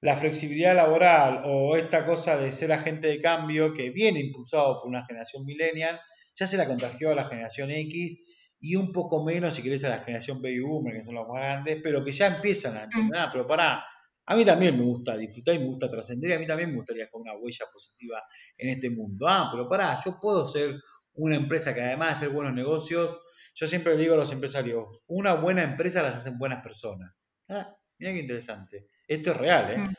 la 0.01 0.15
flexibilidad 0.15 0.75
laboral 0.75 1.43
o 1.45 1.75
esta 1.75 2.05
cosa 2.05 2.37
de 2.37 2.51
ser 2.51 2.71
agente 2.71 3.07
de 3.07 3.19
cambio 3.19 3.73
que 3.73 3.89
viene 3.89 4.19
impulsado 4.19 4.79
por 4.79 4.89
una 4.89 5.05
generación 5.05 5.45
millennial, 5.45 5.99
ya 6.35 6.45
se 6.45 6.57
la 6.57 6.67
contagió 6.67 7.11
a 7.11 7.15
la 7.15 7.27
generación 7.27 7.71
X 7.71 8.55
y 8.59 8.75
un 8.75 8.91
poco 8.91 9.23
menos, 9.23 9.55
si 9.55 9.63
querés, 9.63 9.83
a 9.85 9.89
la 9.89 10.03
generación 10.03 10.41
baby 10.41 10.59
boomer, 10.59 10.95
que 10.95 11.03
son 11.03 11.15
los 11.15 11.27
más 11.27 11.41
grandes, 11.41 11.79
pero 11.83 12.03
que 12.03 12.11
ya 12.11 12.27
empiezan 12.27 12.77
a 12.77 12.83
entender, 12.83 13.19
ah, 13.19 13.29
pero 13.31 13.47
para 13.47 13.83
a 14.27 14.35
mí 14.35 14.43
también 14.43 14.77
me 14.77 14.83
gusta 14.83 15.15
disfrutar 15.15 15.55
y 15.55 15.59
me 15.59 15.65
gusta 15.65 15.89
trascender, 15.89 16.31
y 16.31 16.33
a 16.33 16.39
mí 16.39 16.47
también 16.47 16.71
me 16.71 16.77
gustaría 16.77 17.09
con 17.09 17.21
una 17.21 17.35
huella 17.35 17.65
positiva 17.71 18.23
en 18.57 18.69
este 18.69 18.89
mundo. 18.89 19.27
Ah, 19.27 19.49
pero 19.51 19.69
pará, 19.69 19.99
yo 20.03 20.19
puedo 20.19 20.47
ser 20.47 20.75
una 21.13 21.35
empresa 21.35 21.73
que 21.73 21.81
además 21.81 22.07
de 22.07 22.13
hacer 22.13 22.29
buenos 22.29 22.53
negocios, 22.53 23.17
yo 23.53 23.67
siempre 23.67 23.95
le 23.95 24.01
digo 24.01 24.15
a 24.15 24.17
los 24.17 24.31
empresarios, 24.31 24.85
una 25.07 25.35
buena 25.35 25.63
empresa 25.63 26.01
las 26.01 26.15
hacen 26.15 26.37
buenas 26.37 26.63
personas. 26.63 27.11
Ah, 27.49 27.75
mira 27.99 28.13
qué 28.13 28.19
interesante. 28.19 28.87
Esto 29.07 29.31
es 29.31 29.37
real, 29.37 29.71
¿eh? 29.71 29.77
Mm. 29.77 29.93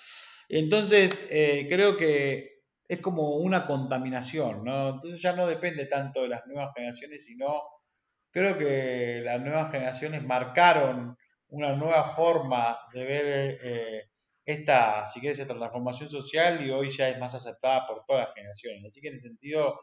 Entonces, 0.48 1.28
eh, 1.30 1.66
creo 1.68 1.96
que 1.96 2.56
es 2.88 3.00
como 3.00 3.36
una 3.36 3.66
contaminación, 3.66 4.64
¿no? 4.64 4.90
Entonces 4.90 5.20
ya 5.20 5.32
no 5.32 5.46
depende 5.46 5.86
tanto 5.86 6.22
de 6.22 6.28
las 6.28 6.46
nuevas 6.46 6.72
generaciones, 6.74 7.24
sino 7.24 7.62
creo 8.30 8.56
que 8.56 9.22
las 9.24 9.40
nuevas 9.40 9.72
generaciones 9.72 10.22
marcaron 10.24 11.16
una 11.48 11.74
nueva 11.74 12.04
forma 12.04 12.78
de 12.92 13.04
ver 13.04 13.58
eh, 13.62 14.10
esta, 14.44 15.04
si 15.06 15.20
quieres, 15.20 15.38
esta 15.38 15.54
transformación 15.54 16.08
social 16.08 16.64
y 16.64 16.70
hoy 16.70 16.88
ya 16.88 17.08
es 17.08 17.18
más 17.18 17.34
aceptada 17.34 17.86
por 17.86 18.04
todas 18.04 18.26
las 18.26 18.34
generaciones. 18.34 18.84
Así 18.84 19.00
que 19.00 19.08
en 19.08 19.14
ese 19.14 19.28
sentido, 19.28 19.80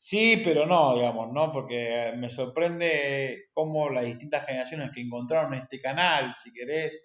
sí, 0.00 0.40
pero 0.42 0.66
no, 0.66 0.94
digamos, 0.96 1.32
¿no? 1.32 1.52
Porque 1.52 2.12
me 2.16 2.30
sorprende 2.30 3.48
cómo 3.52 3.90
las 3.90 4.04
distintas 4.04 4.46
generaciones 4.46 4.90
que 4.90 5.00
encontraron 5.00 5.54
este 5.54 5.80
canal, 5.80 6.34
si 6.42 6.52
querés, 6.52 7.00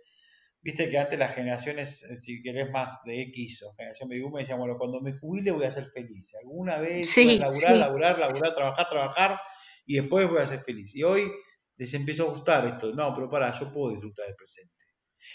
Viste 0.65 0.89
que 0.89 0.97
antes 0.97 1.19
las 1.19 1.35
generaciones, 1.35 2.01
eh, 2.05 2.17
si 2.17 2.41
querés 2.41 2.71
más 2.71 3.03
de 3.03 3.21
X 3.21 3.61
o 3.61 3.73
generación 3.75 4.09
baby 4.09 4.27
me 4.31 4.39
decían, 4.39 4.57
bueno, 4.57 4.79
cuando 4.79 4.99
me 4.99 5.13
jubile 5.13 5.51
voy 5.51 5.65
a 5.65 5.69
ser 5.69 5.85
feliz. 5.85 6.33
Alguna 6.41 6.79
vez 6.79 7.13
voy 7.15 7.35
a 7.35 7.35
laburar, 7.35 7.77
laburar, 7.77 8.17
laburar, 8.17 8.55
trabajar, 8.55 8.89
trabajar 8.89 9.39
y 9.85 9.97
después 9.97 10.27
voy 10.27 10.39
a 10.39 10.47
ser 10.47 10.61
feliz. 10.61 10.95
Y 10.95 11.03
hoy 11.03 11.31
les 11.77 11.93
empiezo 11.93 12.23
a 12.23 12.29
gustar 12.29 12.65
esto. 12.65 12.91
No, 12.95 13.13
pero 13.13 13.29
para, 13.29 13.51
yo 13.51 13.71
puedo 13.71 13.91
disfrutar 13.91 14.25
del 14.25 14.35
presente. 14.35 14.73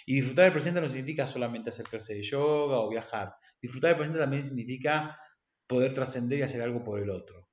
Y 0.04 0.16
disfrutar 0.16 0.46
del 0.46 0.52
presente 0.52 0.80
no 0.80 0.88
significa 0.88 1.28
solamente 1.28 1.70
hacer 1.70 1.86
clase 1.86 2.14
de 2.14 2.22
yoga 2.22 2.80
o 2.80 2.90
viajar. 2.90 3.32
Disfrutar 3.62 3.90
del 3.90 3.98
presente 3.98 4.18
también 4.18 4.42
significa 4.42 5.16
poder 5.68 5.94
trascender 5.94 6.40
y 6.40 6.42
hacer 6.42 6.60
algo 6.60 6.82
por 6.82 7.00
el 7.00 7.08
otro. 7.08 7.49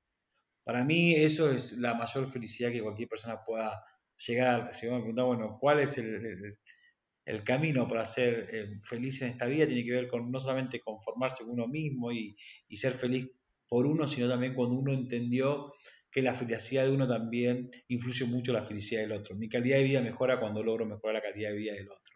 Para 0.68 0.84
mí 0.84 1.14
eso 1.14 1.50
es 1.50 1.78
la 1.78 1.94
mayor 1.94 2.30
felicidad 2.30 2.70
que 2.70 2.82
cualquier 2.82 3.08
persona 3.08 3.42
pueda 3.42 3.82
llegar. 4.26 4.68
Si 4.74 4.84
me 4.86 4.98
preguntar, 4.98 5.24
bueno, 5.24 5.56
¿cuál 5.58 5.80
es 5.80 5.96
el 5.96 7.42
camino 7.42 7.88
para 7.88 8.04
ser 8.04 8.50
eh, 8.52 8.78
feliz 8.82 9.22
en 9.22 9.28
esta 9.28 9.46
vida 9.46 9.66
tiene 9.66 9.82
que 9.82 9.92
ver 9.92 10.08
con 10.08 10.30
no 10.30 10.38
solamente 10.38 10.80
conformarse 10.80 11.42
con 11.42 11.54
uno 11.54 11.68
mismo 11.68 12.12
y, 12.12 12.36
ser 12.72 12.92
feliz 12.92 13.30
por 13.66 13.86
uno, 13.86 14.06
sino 14.06 14.28
también 14.28 14.52
cuando 14.52 14.74
uno 14.74 14.92
entendió 14.92 15.72
que 16.10 16.20
la 16.20 16.34
felicidad 16.34 16.84
de 16.84 16.90
uno 16.90 17.08
también 17.08 17.70
influye 17.88 18.26
mucho 18.26 18.50
en 18.50 18.58
la 18.58 18.62
felicidad 18.62 19.00
del 19.00 19.12
otro. 19.12 19.36
Mi 19.36 19.48
calidad 19.48 19.78
de 19.78 19.84
vida 19.84 20.02
mejora 20.02 20.38
cuando 20.38 20.62
logro 20.62 20.84
mejorar 20.84 21.14
la 21.14 21.22
calidad 21.22 21.48
de 21.52 21.56
vida 21.56 21.72
del 21.72 21.88
otro. 21.88 22.14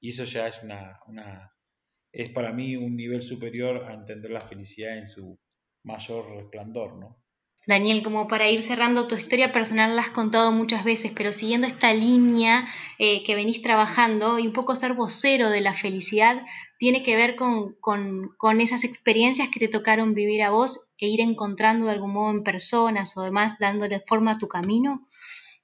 Y 0.00 0.10
eso 0.10 0.24
ya 0.24 0.48
es 0.48 0.60
es 2.12 2.28
para 2.28 2.52
mí 2.52 2.76
un 2.76 2.94
nivel 2.94 3.22
superior 3.22 3.86
a 3.86 3.94
entender 3.94 4.32
la 4.32 4.42
felicidad 4.42 4.98
en 4.98 5.08
su, 5.08 5.38
mayor 5.82 6.30
resplandor, 6.36 6.98
¿no? 6.98 7.19
Daniel, 7.66 8.02
como 8.02 8.26
para 8.26 8.48
ir 8.48 8.62
cerrando, 8.62 9.06
tu 9.06 9.16
historia 9.16 9.52
personal 9.52 9.94
la 9.94 10.02
has 10.02 10.10
contado 10.10 10.50
muchas 10.50 10.82
veces, 10.82 11.12
pero 11.14 11.32
siguiendo 11.32 11.66
esta 11.66 11.92
línea 11.92 12.66
eh, 12.98 13.22
que 13.22 13.34
venís 13.34 13.60
trabajando 13.60 14.38
y 14.38 14.46
un 14.46 14.54
poco 14.54 14.74
ser 14.74 14.94
vocero 14.94 15.50
de 15.50 15.60
la 15.60 15.74
felicidad, 15.74 16.42
tiene 16.78 17.02
que 17.02 17.16
ver 17.16 17.36
con, 17.36 17.76
con, 17.80 18.60
esas 18.60 18.84
experiencias 18.84 19.50
que 19.52 19.60
te 19.60 19.68
tocaron 19.68 20.14
vivir 20.14 20.42
a 20.42 20.50
vos 20.50 20.94
e 20.98 21.06
ir 21.06 21.20
encontrando 21.20 21.86
de 21.86 21.92
algún 21.92 22.12
modo 22.12 22.30
en 22.30 22.42
personas 22.42 23.16
o 23.18 23.22
demás, 23.22 23.56
dándole 23.60 24.00
forma 24.00 24.32
a 24.32 24.38
tu 24.38 24.48
camino. 24.48 25.06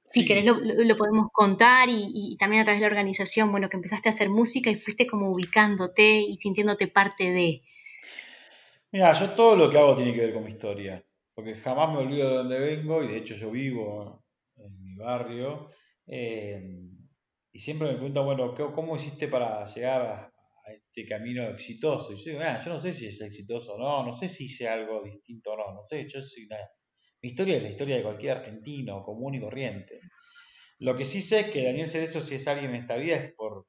Si 0.07 0.25
querés 0.25 0.45
lo, 0.45 0.59
lo, 0.61 0.97
podemos 0.97 1.29
contar 1.33 1.89
y, 1.89 2.13
y, 2.15 2.37
también 2.37 2.61
a 2.61 2.65
través 2.65 2.81
de 2.81 2.87
la 2.87 2.93
organización, 2.93 3.51
bueno, 3.51 3.69
que 3.69 3.77
empezaste 3.77 4.09
a 4.09 4.13
hacer 4.13 4.29
música 4.29 4.71
y 4.71 4.77
fuiste 4.77 5.07
como 5.07 5.31
ubicándote 5.31 6.21
y 6.21 6.37
sintiéndote 6.37 6.87
parte 6.87 7.25
de. 7.33 7.63
Mira, 8.93 9.13
yo 9.15 9.31
todo 9.31 9.57
lo 9.57 9.69
que 9.69 9.79
hago 9.79 9.97
tiene 9.97 10.15
que 10.15 10.21
ver 10.21 10.33
con 10.33 10.45
mi 10.45 10.51
historia 10.51 11.03
porque 11.37 11.55
jamás 11.55 11.93
me 11.93 11.99
olvido 11.99 12.31
de 12.31 12.37
dónde 12.37 12.59
vengo 12.59 13.03
y 13.03 13.09
de 13.09 13.19
hecho 13.19 13.35
yo 13.35 13.51
vivo 13.51 14.25
en 14.57 14.83
mi 14.83 14.97
barrio. 14.97 15.71
Eh, 16.07 16.63
y 17.53 17.59
siempre 17.59 17.89
me 17.89 17.95
preguntan, 17.95 18.25
bueno, 18.25 18.55
¿cómo 18.75 18.97
hiciste 18.97 19.29
para 19.29 19.63
llegar 19.67 20.03
a, 20.03 20.33
este 20.73 21.07
camino 21.07 21.45
exitoso? 21.45 22.15
Y 22.15 22.17
yo 22.17 22.33
digo, 22.33 22.41
ah, 22.43 22.61
yo 22.65 22.73
no 22.73 22.81
sé 22.81 22.91
si 22.93 23.07
es 23.07 23.21
exitoso 23.21 23.75
o 23.75 23.79
no, 23.79 24.03
no 24.03 24.15
sé 24.15 24.29
si 24.29 24.47
hice 24.47 24.67
algo 24.67 25.03
distinto 25.05 25.53
o 25.53 25.57
no, 25.59 25.75
no 25.75 25.85
sé, 25.85 26.09
yo 26.09 26.23
soy 26.23 26.47
una... 26.47 26.57
Mi 27.23 27.29
historia 27.29 27.59
es 27.59 27.63
la 27.63 27.69
historia 27.69 27.97
de 27.97 28.03
cualquier 28.03 28.39
argentino 28.39 29.03
común 29.03 29.35
y 29.35 29.41
corriente. 29.41 30.01
Lo 30.79 30.97
que 30.97 31.05
sí 31.05 31.21
sé 31.21 31.41
es 31.41 31.51
que 31.51 31.65
Daniel 31.65 31.89
Cerezo, 31.89 32.23
si 32.23 32.37
es 32.37 32.49
alguien 32.49 32.71
en 32.71 32.81
esta 32.81 32.97
vida, 32.97 33.17
es 33.17 33.35
por 33.35 33.67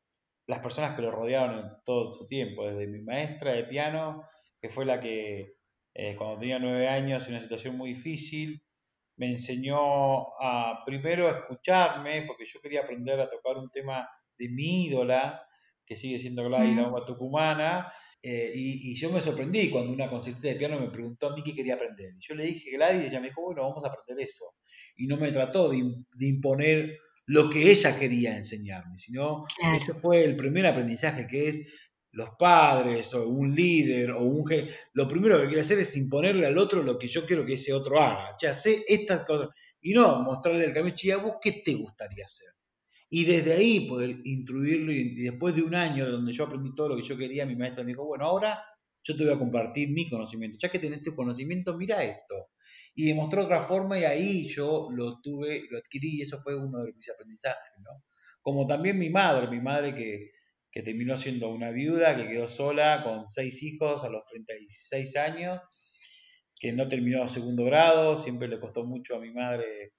las 0.47 0.59
personas 0.59 0.95
que 0.95 1.01
lo 1.01 1.11
rodearon 1.11 1.59
en 1.59 1.71
todo 1.83 2.11
su 2.11 2.27
tiempo, 2.27 2.65
desde 2.65 2.87
mi 2.87 3.01
maestra 3.01 3.51
de 3.53 3.65
piano, 3.65 4.23
que 4.61 4.69
fue 4.69 4.85
la 4.85 5.01
que 5.01 5.56
eh, 5.99 6.15
cuando 6.15 6.37
tenía 6.37 6.59
nueve 6.59 6.87
años, 6.87 7.25
en 7.25 7.33
una 7.33 7.41
situación 7.41 7.75
muy 7.75 7.89
difícil. 7.95 8.61
Me 9.15 9.31
enseñó 9.31 10.39
a 10.39 10.83
primero 10.85 11.27
a 11.27 11.31
escucharme, 11.39 12.21
porque 12.27 12.45
yo 12.45 12.61
quería 12.61 12.81
aprender 12.81 13.19
a 13.19 13.27
tocar 13.27 13.57
un 13.57 13.71
tema 13.71 14.07
de 14.37 14.47
mi 14.47 14.85
ídola, 14.85 15.41
que 15.83 15.95
sigue 15.95 16.19
siendo 16.19 16.43
Gladys, 16.43 16.75
la 16.75 16.83
bomba 16.83 17.03
tucumana, 17.03 17.91
eh, 18.21 18.51
y, 18.53 18.93
yo 18.93 19.11
me 19.11 19.21
sorprendí 19.21 19.71
cuando 19.71 19.91
una 19.91 20.07
concertista 20.07 20.49
de 20.49 20.55
piano 20.55 20.79
me 20.79 20.91
preguntó 20.91 21.27
a 21.29 21.35
mí 21.35 21.41
qué 21.41 21.55
quería 21.55 21.73
aprender. 21.73 22.13
Y 22.15 22.19
yo 22.19 22.35
le 22.35 22.43
dije 22.43 22.71
Gladys, 22.71 23.03
y 23.03 23.07
ella 23.07 23.19
me 23.19 23.29
dijo, 23.29 23.41
bueno, 23.41 23.63
vamos 23.63 23.83
a 23.83 23.87
aprender 23.87 24.23
eso. 24.23 24.53
Y 24.97 25.07
no 25.07 25.17
me 25.17 25.31
trató 25.31 25.69
de, 25.69 25.83
imponer 26.19 26.99
lo 27.25 27.49
que 27.49 27.71
ella 27.71 27.97
quería 27.97 28.37
enseñarme, 28.37 28.97
sino 28.97 29.45
ese 29.75 29.95
fue 29.95 30.23
el 30.23 30.35
primer 30.35 30.67
aprendizaje, 30.67 31.25
que 31.25 31.49
es 31.49 31.86
los 32.11 32.29
padres 32.37 33.13
o 33.13 33.27
un 33.27 33.53
líder 33.53 34.11
o 34.11 34.23
un 34.23 34.49
lo 34.93 35.07
primero 35.07 35.39
que 35.39 35.47
quiere 35.47 35.61
hacer 35.61 35.79
es 35.79 35.95
imponerle 35.97 36.47
al 36.47 36.57
otro 36.57 36.81
lo 36.81 36.97
que 36.97 37.07
yo 37.07 37.25
quiero 37.25 37.45
que 37.45 37.53
ese 37.53 37.73
otro 37.73 38.01
haga. 38.01 38.35
Ya 38.41 38.53
sé 38.53 38.83
estas 38.87 39.25
cosas. 39.25 39.49
Y 39.81 39.93
no 39.93 40.23
mostrarle 40.23 40.65
el 40.65 40.73
camino, 40.73 40.95
¿a 41.13 41.17
vos 41.17 41.35
qué 41.41 41.61
te 41.63 41.73
gustaría 41.73 42.25
hacer? 42.25 42.47
Y 43.09 43.23
desde 43.25 43.53
ahí 43.53 43.87
poder 43.87 44.17
instruirlo 44.23 44.91
y, 44.91 45.23
después 45.23 45.55
de 45.55 45.61
un 45.61 45.75
año 45.75 46.09
donde 46.09 46.33
yo 46.33 46.45
aprendí 46.45 46.73
todo 46.75 46.89
lo 46.89 46.97
que 46.97 47.03
yo 47.03 47.17
quería, 47.17 47.45
mi 47.45 47.55
maestro 47.55 47.83
me 47.83 47.91
dijo, 47.91 48.05
bueno, 48.05 48.25
ahora 48.25 48.59
yo 49.03 49.15
te 49.15 49.23
voy 49.23 49.33
a 49.33 49.39
compartir 49.39 49.89
mi 49.89 50.09
conocimiento. 50.09 50.57
Ya 50.61 50.69
que 50.69 50.79
tenés 50.79 51.01
tu 51.01 51.15
conocimiento, 51.15 51.77
mira 51.77 52.03
esto. 52.03 52.49
Y 52.95 53.05
demostró 53.05 53.43
otra 53.43 53.61
forma 53.61 53.97
y 53.97 54.03
ahí 54.03 54.47
yo 54.49 54.89
lo 54.91 55.21
tuve, 55.21 55.67
lo 55.69 55.77
adquirí 55.77 56.17
y 56.17 56.21
eso 56.23 56.39
fue 56.39 56.55
uno 56.55 56.83
de 56.83 56.93
mis 56.93 57.09
aprendizajes, 57.09 57.71
¿no? 57.81 58.03
Como 58.41 58.67
también 58.67 58.97
mi 58.97 59.09
madre, 59.09 59.47
mi 59.47 59.61
madre 59.61 59.93
que 59.93 60.31
que 60.77 60.83
terminó 60.83 61.17
siendo 61.17 61.49
una 61.49 61.71
viuda 61.71 62.15
que 62.15 62.27
quedó 62.27 62.47
sola 62.47 63.01
con 63.03 63.27
seis 63.31 63.63
hijos 63.63 64.03
a 64.03 64.09
los 64.09 64.23
36 64.25 65.15
años, 65.15 65.59
que 66.59 66.71
no 66.71 66.87
terminó 66.87 67.27
segundo 67.27 67.65
grado, 67.65 68.15
siempre 68.15 68.47
le 68.47 68.59
costó 68.59 68.85
mucho 68.85 69.15
a 69.15 69.19
mi 69.19 69.33
madre, 69.33 69.93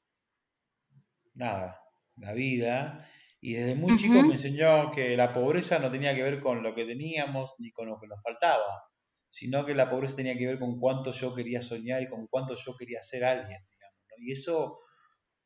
nada, 1.35 1.81
la 2.15 2.33
vida. 2.33 2.97
Y 3.41 3.55
desde 3.55 3.75
muy 3.75 3.97
chico 3.97 4.23
me 4.23 4.35
enseñó 4.35 4.93
que 4.93 5.17
la 5.17 5.33
pobreza 5.33 5.81
no 5.81 5.91
tenía 5.91 6.15
que 6.15 6.23
ver 6.23 6.41
con 6.41 6.63
lo 6.63 6.77
que 6.77 6.85
teníamos 6.85 7.57
ni 7.59 7.73
con 7.73 7.89
lo 7.89 7.99
que 7.99 8.07
nos 8.07 8.23
faltaba, 8.23 8.85
sino 9.29 9.67
que 9.67 9.75
la 9.75 9.91
pobreza 9.91 10.15
tenía 10.15 10.39
que 10.39 10.47
ver 10.47 10.61
con 10.61 10.79
cuánto 10.79 11.11
yo 11.11 11.35
quería 11.35 11.61
soñar 11.61 12.03
y 12.03 12.09
con 12.09 12.29
cuánto 12.29 12.55
yo 12.55 12.77
quería 12.77 13.03
ser 13.03 13.25
alguien, 13.25 13.59
digamos. 13.69 13.99
Y 14.19 14.31
eso 14.31 14.79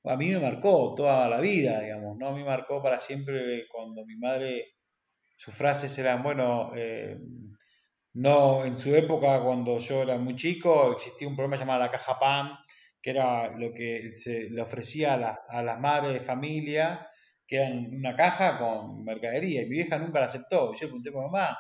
a 0.05 0.15
mí 0.15 0.29
me 0.29 0.41
marcó 0.41 0.95
toda 0.95 1.27
la 1.31 1.41
vida, 1.41 1.81
digamos, 1.81 2.19
¿no? 2.19 2.29
A 2.29 2.33
mí 2.33 2.41
me 2.41 2.45
marcó 2.45 2.83
para 2.83 2.99
siempre 2.99 3.67
cuando 3.73 4.05
mi 4.05 4.19
madre 4.19 4.75
sus 5.35 5.55
frases 5.55 5.97
eran, 5.99 6.23
bueno, 6.23 6.73
eh, 6.75 7.19
no, 8.15 8.65
en 8.65 8.79
su 8.79 8.95
época, 8.95 9.43
cuando 9.43 9.79
yo 9.79 10.03
era 10.03 10.19
muy 10.19 10.37
chico, 10.37 10.93
existía 10.93 11.29
un 11.29 11.37
programa 11.37 11.57
llamado 11.57 11.81
La 11.81 11.91
Caja 11.91 12.19
Pan, 12.19 12.59
que 13.01 13.11
era 13.11 13.57
lo 13.57 13.73
que 13.73 14.17
se 14.17 14.51
le 14.51 14.63
ofrecía 14.63 15.15
a, 15.49 15.63
las 15.63 15.81
madres 15.81 16.13
de 16.15 16.21
familia, 16.21 17.09
que 17.47 17.57
era 17.57 17.75
una 17.75 18.15
caja 18.15 18.59
con 18.59 19.03
mercadería, 19.03 19.63
y 19.63 19.65
mi 19.65 19.77
vieja 19.77 19.99
nunca 19.99 20.21
la 20.21 20.27
aceptó. 20.27 20.73
Yo 20.75 20.81
le 20.83 20.87
pregunté 20.89 21.09
a 21.09 21.13
mi 21.13 21.19
mamá, 21.19 21.59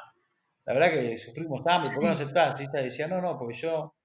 la 0.65 0.75
verdad 0.75 0.91
que 0.93 1.19
sufrimos 1.19 1.67
hambre, 1.67 1.91
¿por 1.91 2.01
qué 2.01 2.07
no 2.07 2.13
aceptás? 2.13 2.61
Y 2.61 2.65
ella 2.65 2.83
decía, 2.85 3.09
no, 3.09 3.21
no, 3.21 3.39
porque 3.39 3.55
yo, 3.55 3.97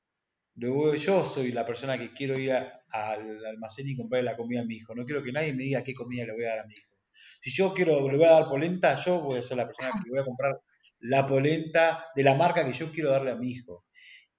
yo 0.56 1.26
soy 1.26 1.52
la 1.52 1.66
persona 1.66 1.98
que 1.98 2.14
quiero 2.14 2.40
ir 2.40 2.54
al 2.54 3.46
almacén 3.46 3.88
y 3.90 3.96
comprarle 3.96 4.32
la 4.32 4.38
comida 4.38 4.62
a 4.62 4.66
mi 4.66 4.76
hijo. 4.76 4.96
No 4.96 5.06
quiero 5.06 5.22
que 5.22 5.32
nadie 5.32 5.54
me 5.54 5.64
diga 5.64 5.84
qué 5.84 5.94
comida 5.94 6.26
le 6.26 6.34
voy 6.34 6.46
a 6.46 6.50
dar 6.50 6.60
a 6.60 6.66
mi 6.66 6.74
hijo. 6.74 6.97
Si 7.40 7.52
yo 7.52 7.74
quiero, 7.74 8.10
le 8.10 8.18
voy 8.18 8.26
a 8.26 8.32
dar 8.32 8.48
polenta, 8.48 8.96
yo 8.96 9.22
voy 9.22 9.40
a 9.40 9.44
ser 9.44 9.58
la 9.58 9.66
persona 9.66 9.92
que 10.04 10.10
voy 10.10 10.20
a 10.20 10.26
comprar 10.26 10.60
la 11.00 11.26
polenta 11.26 12.08
de 12.16 12.24
la 12.24 12.36
marca 12.36 12.66
que 12.66 12.74
yo 12.74 12.92
quiero 12.92 13.12
darle 13.12 13.32
a 13.32 13.36
mi 13.36 13.52
hijo. 13.52 13.86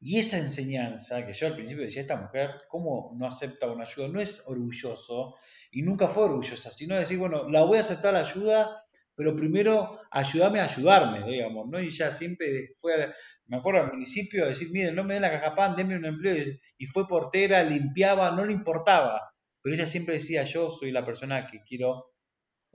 Y 0.01 0.19
esa 0.19 0.39
enseñanza, 0.39 1.27
que 1.27 1.33
yo 1.33 1.49
al 1.49 1.57
principio 1.57 1.85
decía, 1.85 2.03
esta 2.03 2.17
mujer, 2.17 2.51
¿cómo 2.69 3.13
no 3.17 3.27
acepta 3.27 3.67
una 3.67 3.85
ayuda? 3.85 4.09
No 4.09 4.21
es 4.21 4.43
orgulloso 4.47 5.35
y 5.73 5.83
nunca 5.83 6.07
fue 6.07 6.25
orgullosa, 6.25 6.71
sino 6.71 6.95
decir, 6.95 7.19
bueno, 7.19 7.49
la 7.49 7.65
voy 7.65 7.79
a 7.79 7.81
aceptar 7.81 8.15
la 8.15 8.21
ayuda, 8.21 8.85
pero 9.17 9.35
primero 9.35 9.99
ayúdame 10.13 10.61
a 10.61 10.65
ayudarme, 10.65 11.25
digamos, 11.29 11.67
¿no? 11.69 11.81
Y 11.81 11.91
ya 11.91 12.13
siempre 12.13 12.71
fue, 12.81 13.13
me 13.47 13.57
acuerdo 13.57 13.81
al 13.81 13.93
municipio, 13.93 14.45
a 14.45 14.49
decir, 14.49 14.71
miren, 14.71 14.95
no 14.95 15.03
me 15.03 15.15
den 15.15 15.23
la 15.23 15.33
caja 15.33 15.57
pan, 15.57 15.75
denme 15.75 15.97
un 15.97 16.05
empleo, 16.05 16.45
y 16.77 16.87
fue 16.87 17.05
portera, 17.09 17.65
limpiaba, 17.65 18.31
no 18.31 18.45
le 18.45 18.53
importaba, 18.53 19.33
pero 19.61 19.75
ella 19.75 19.87
siempre 19.87 20.15
decía, 20.15 20.45
yo 20.45 20.71
soy 20.71 20.93
la 20.93 21.05
persona 21.05 21.49
que 21.49 21.63
quiero 21.67 22.13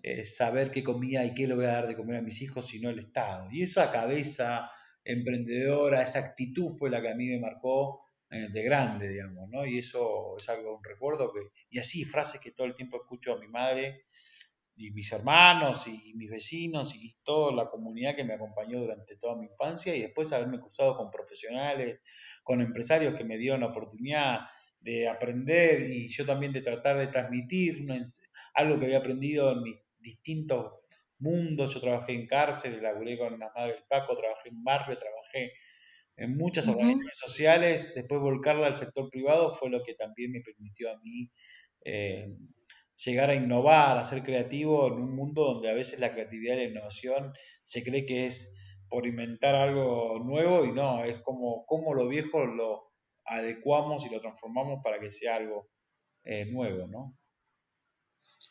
eh, 0.04 0.26
saber 0.26 0.70
qué 0.70 0.84
comía 0.84 1.24
y 1.24 1.34
qué 1.34 1.48
le 1.48 1.56
voy 1.56 1.64
a 1.66 1.70
dar 1.70 1.88
de 1.88 1.96
comer 1.96 2.18
a 2.18 2.22
mis 2.22 2.42
hijos, 2.42 2.68
sino 2.68 2.90
el 2.90 3.00
Estado. 3.00 3.46
Y 3.52 3.64
esa 3.64 3.90
cabeza 3.90 4.70
emprendedora, 5.06 6.04
esa 6.04 6.20
actitud 6.20 6.70
fue 6.78 6.90
la 6.90 7.02
que 7.02 7.10
a 7.10 7.16
mí 7.16 7.28
me 7.28 7.40
marcó 7.40 8.04
eh, 8.30 8.50
de 8.52 8.64
grande, 8.64 9.08
digamos, 9.08 9.50
¿no? 9.50 9.66
Y 9.66 9.78
eso 9.78 10.36
es 10.38 10.50
algo, 10.50 10.78
un 10.78 10.84
recuerdo 10.84 11.32
que, 11.32 11.40
y 11.70 11.80
así 11.80 12.04
frases 12.04 12.42
que 12.42 12.52
todo 12.52 12.68
el 12.68 12.76
tiempo 12.76 12.98
escucho 12.98 13.34
a 13.34 13.40
mi 13.40 13.48
madre 13.48 14.06
y 14.76 14.92
mis 14.92 15.12
hermanos 15.14 15.88
y, 15.88 16.14
mis 16.16 16.30
vecinos 16.30 16.94
y 16.96 17.16
toda 17.24 17.54
la 17.54 17.70
comunidad 17.70 18.16
que 18.16 18.26
me 18.26 18.34
acompañó 18.34 18.82
durante 18.82 19.16
toda 19.16 19.38
mi 19.38 19.46
infancia 19.46 19.96
y 19.96 20.02
después 20.02 20.34
haberme 20.34 20.60
cruzado 20.60 20.98
con 20.98 21.12
profesionales, 21.12 22.02
con 22.44 22.60
empresarios 22.60 23.14
que 23.16 23.24
me 23.24 23.38
dieron 23.38 23.62
la 23.62 23.68
oportunidad 23.68 24.42
de 24.80 25.08
aprender 25.08 25.90
y 25.90 26.10
yo 26.10 26.26
también 26.26 26.52
de 26.52 26.62
tratar 26.62 26.98
de 26.98 27.08
transmitir 27.08 27.88
algo 28.54 28.80
que 28.80 28.86
había 28.86 28.98
aprendido 28.98 29.52
en 29.52 29.62
mis 29.62 29.83
distintos 30.04 30.74
mundos. 31.18 31.74
Yo 31.74 31.80
trabajé 31.80 32.14
en 32.14 32.28
cárcel, 32.28 32.82
laburé 32.84 33.18
con 33.18 33.40
la 33.40 33.52
madre 33.56 33.74
del 33.74 33.84
Paco, 33.90 34.16
trabajé 34.16 34.50
en 34.50 34.64
barrio, 34.64 34.98
trabajé 34.98 35.54
en 36.18 36.38
muchas 36.38 36.68
organizaciones 36.68 37.18
sociales. 37.18 37.94
Después 37.96 38.22
volcarla 38.22 38.68
al 38.68 38.76
sector 38.76 39.10
privado 39.10 39.54
fue 39.56 39.72
lo 39.72 39.82
que 39.82 39.96
también 39.96 40.32
me 40.32 40.42
permitió 40.42 40.92
a 40.92 41.00
mí 41.00 41.32
eh, 41.86 42.36
llegar 43.04 43.30
a 43.32 43.36
innovar, 43.36 43.98
a 43.98 44.06
ser 44.06 44.24
creativo 44.24 44.88
en 44.88 44.94
un 44.94 45.16
mundo 45.16 45.46
donde 45.46 45.70
a 45.70 45.74
veces 45.74 46.00
la 46.00 46.14
creatividad 46.14 46.56
y 46.56 46.58
la 46.58 46.70
innovación 46.70 47.34
se 47.62 47.84
cree 47.84 48.06
que 48.06 48.28
es 48.28 48.56
por 48.90 49.08
inventar 49.08 49.56
algo 49.56 50.20
nuevo 50.20 50.66
y 50.66 50.72
no, 50.72 51.04
es 51.04 51.20
como, 51.22 51.66
como 51.66 51.96
lo 51.96 52.08
viejo 52.08 52.46
lo 52.46 52.92
adecuamos 53.26 54.06
y 54.06 54.10
lo 54.10 54.22
transformamos 54.22 54.82
para 54.84 55.00
que 55.00 55.10
sea 55.10 55.38
algo 55.38 55.70
eh, 56.24 56.46
nuevo, 56.46 56.88
¿no? 56.88 57.18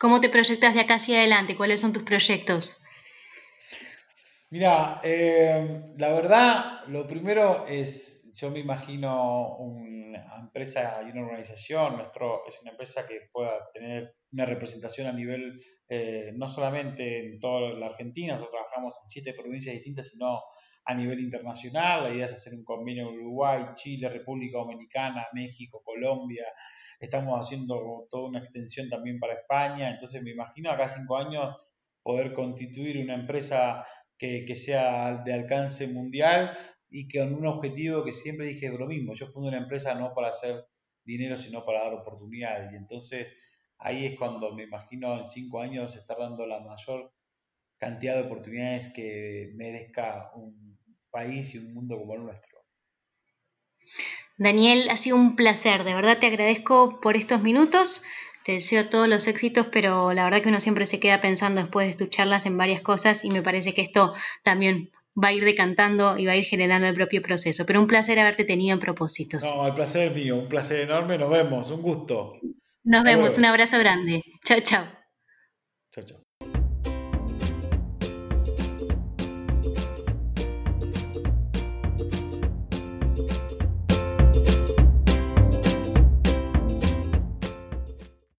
¿Cómo 0.03 0.21
te 0.21 0.29
proyectas 0.29 0.75
de 0.75 0.81
acá 0.81 0.97
hacia 0.97 1.19
adelante? 1.19 1.57
¿Cuáles 1.57 1.81
son 1.81 1.93
tus 1.93 2.03
proyectos? 2.03 2.77
Mira, 4.51 5.01
eh, 5.05 5.81
la 5.97 6.09
verdad, 6.09 6.81
lo 6.89 7.07
primero 7.07 7.69
es, 7.69 8.29
yo 8.35 8.51
me 8.51 8.59
imagino 8.59 9.59
una 9.59 10.41
empresa 10.41 11.01
y 11.07 11.13
una 11.13 11.23
organización, 11.23 11.99
nuestro, 11.99 12.45
es 12.49 12.61
una 12.63 12.73
empresa 12.73 13.07
que 13.07 13.29
pueda 13.33 13.53
tener 13.73 14.17
una 14.33 14.45
representación 14.45 15.07
a 15.07 15.13
nivel, 15.13 15.63
eh, 15.89 16.33
no 16.35 16.49
solamente 16.49 17.21
en 17.21 17.39
toda 17.39 17.73
la 17.75 17.87
Argentina, 17.87 18.33
nosotros 18.33 18.59
trabajamos 18.59 18.99
en 19.05 19.09
siete 19.09 19.35
provincias 19.35 19.73
distintas, 19.73 20.09
sino 20.09 20.43
a 20.85 20.95
nivel 20.95 21.21
internacional. 21.21 22.03
La 22.03 22.11
idea 22.11 22.27
es 22.27 22.33
hacer 22.33 22.55
un 22.55 22.65
convenio 22.65 23.09
en 23.09 23.21
Uruguay, 23.21 23.67
Chile, 23.77 24.09
República 24.09 24.59
Dominicana, 24.59 25.29
México, 25.33 25.81
Colombia, 25.85 26.47
estamos 27.03 27.39
haciendo 27.39 28.07
toda 28.09 28.29
una 28.29 28.39
extensión 28.39 28.89
también 28.89 29.19
para 29.19 29.35
España, 29.35 29.91
entonces 29.91 30.23
me 30.23 30.31
imagino 30.31 30.71
acá 30.71 30.89
cinco 30.89 31.17
años 31.17 31.57
poder 32.03 32.33
constituir 32.33 33.03
una 33.03 33.15
empresa 33.15 33.85
que, 34.17 34.55
sea 34.55 35.17
de 35.25 35.33
alcance 35.33 35.89
mundial, 35.89 36.57
y 36.89 37.09
con 37.09 37.35
un 37.35 37.47
objetivo 37.47 38.05
que 38.05 38.13
siempre 38.13 38.47
dije 38.47 38.69
lo 38.69 38.87
mismo. 38.87 39.15
Yo 39.15 39.27
fundé 39.27 39.49
una 39.49 39.59
empresa 39.59 39.95
no 39.95 40.13
para 40.15 40.29
hacer 40.29 40.67
dinero, 41.05 41.37
sino 41.37 41.65
para 41.65 41.85
dar 41.85 41.95
oportunidades. 41.95 42.73
Y 42.73 42.77
entonces 42.77 43.33
ahí 43.79 44.07
es 44.07 44.19
cuando 44.19 44.53
me 44.53 44.65
imagino 44.65 45.19
en 45.19 45.27
cinco 45.27 45.61
años 45.61 45.97
estar 45.97 46.19
dando 46.19 46.47
la 46.47 46.61
mayor 46.61 47.13
cantidad 47.79 48.15
de 48.15 48.23
oportunidades 48.23 48.93
que 48.93 49.51
merezca 49.55 50.31
un 50.37 50.79
país 51.11 51.55
y 51.55 51.59
un 51.59 51.75
mundo 51.75 51.99
como 51.99 52.15
el 52.15 52.25
nuestro. 52.25 52.63
Daniel, 54.39 54.89
ha 54.91 54.97
sido 54.97 55.17
un 55.17 55.37
placer, 55.37 55.85
de 55.85 55.95
verdad 55.95 56.19
te 56.19 56.27
agradezco 56.27 57.01
por 57.01 57.17
estos 57.17 57.43
minutos, 57.43 58.03
te 58.45 58.53
deseo 58.53 58.89
todos 58.89 59.09
los 59.09 59.27
éxitos, 59.29 59.67
pero 59.71 60.13
la 60.13 60.25
verdad 60.25 60.43
que 60.43 60.49
uno 60.49 60.61
siempre 60.61 60.87
se 60.87 60.99
queda 60.99 61.21
pensando 61.21 61.61
después 61.61 61.89
de 61.89 62.05
tus 62.05 62.11
charlas 62.15 62.47
en 62.47 62.57
varias 62.57 62.81
cosas 62.81 63.25
y 63.25 63.31
me 63.31 63.43
parece 63.43 63.75
que 63.75 63.83
esto 63.83 64.15
también 64.43 64.91
va 65.23 65.29
a 65.29 65.33
ir 65.33 65.45
decantando 65.45 66.17
y 66.19 66.27
va 66.27 66.33
a 66.33 66.37
ir 66.37 66.45
generando 66.45 66.89
el 66.89 66.95
propio 66.95 67.23
proceso. 67.23 67.67
Pero 67.67 67.81
un 67.81 67.87
placer 67.87 68.19
haberte 68.19 68.45
tenido 68.45 68.75
en 68.75 68.81
propósitos. 68.81 69.45
No, 69.45 69.67
el 69.67 69.75
placer 69.75 70.09
es 70.09 70.15
mío, 70.15 70.37
un 70.37 70.49
placer 70.49 70.81
enorme, 70.81 71.19
nos 71.19 71.31
vemos, 71.31 71.71
un 71.71 71.83
gusto. 71.83 72.35
Nos 72.85 73.05
vemos, 73.05 73.37
un 73.39 73.45
abrazo 73.45 73.79
grande. 73.79 74.25
Chao, 74.45 74.61
chao. 74.61 74.87
Chao, 75.93 76.05
chao. 76.05 76.23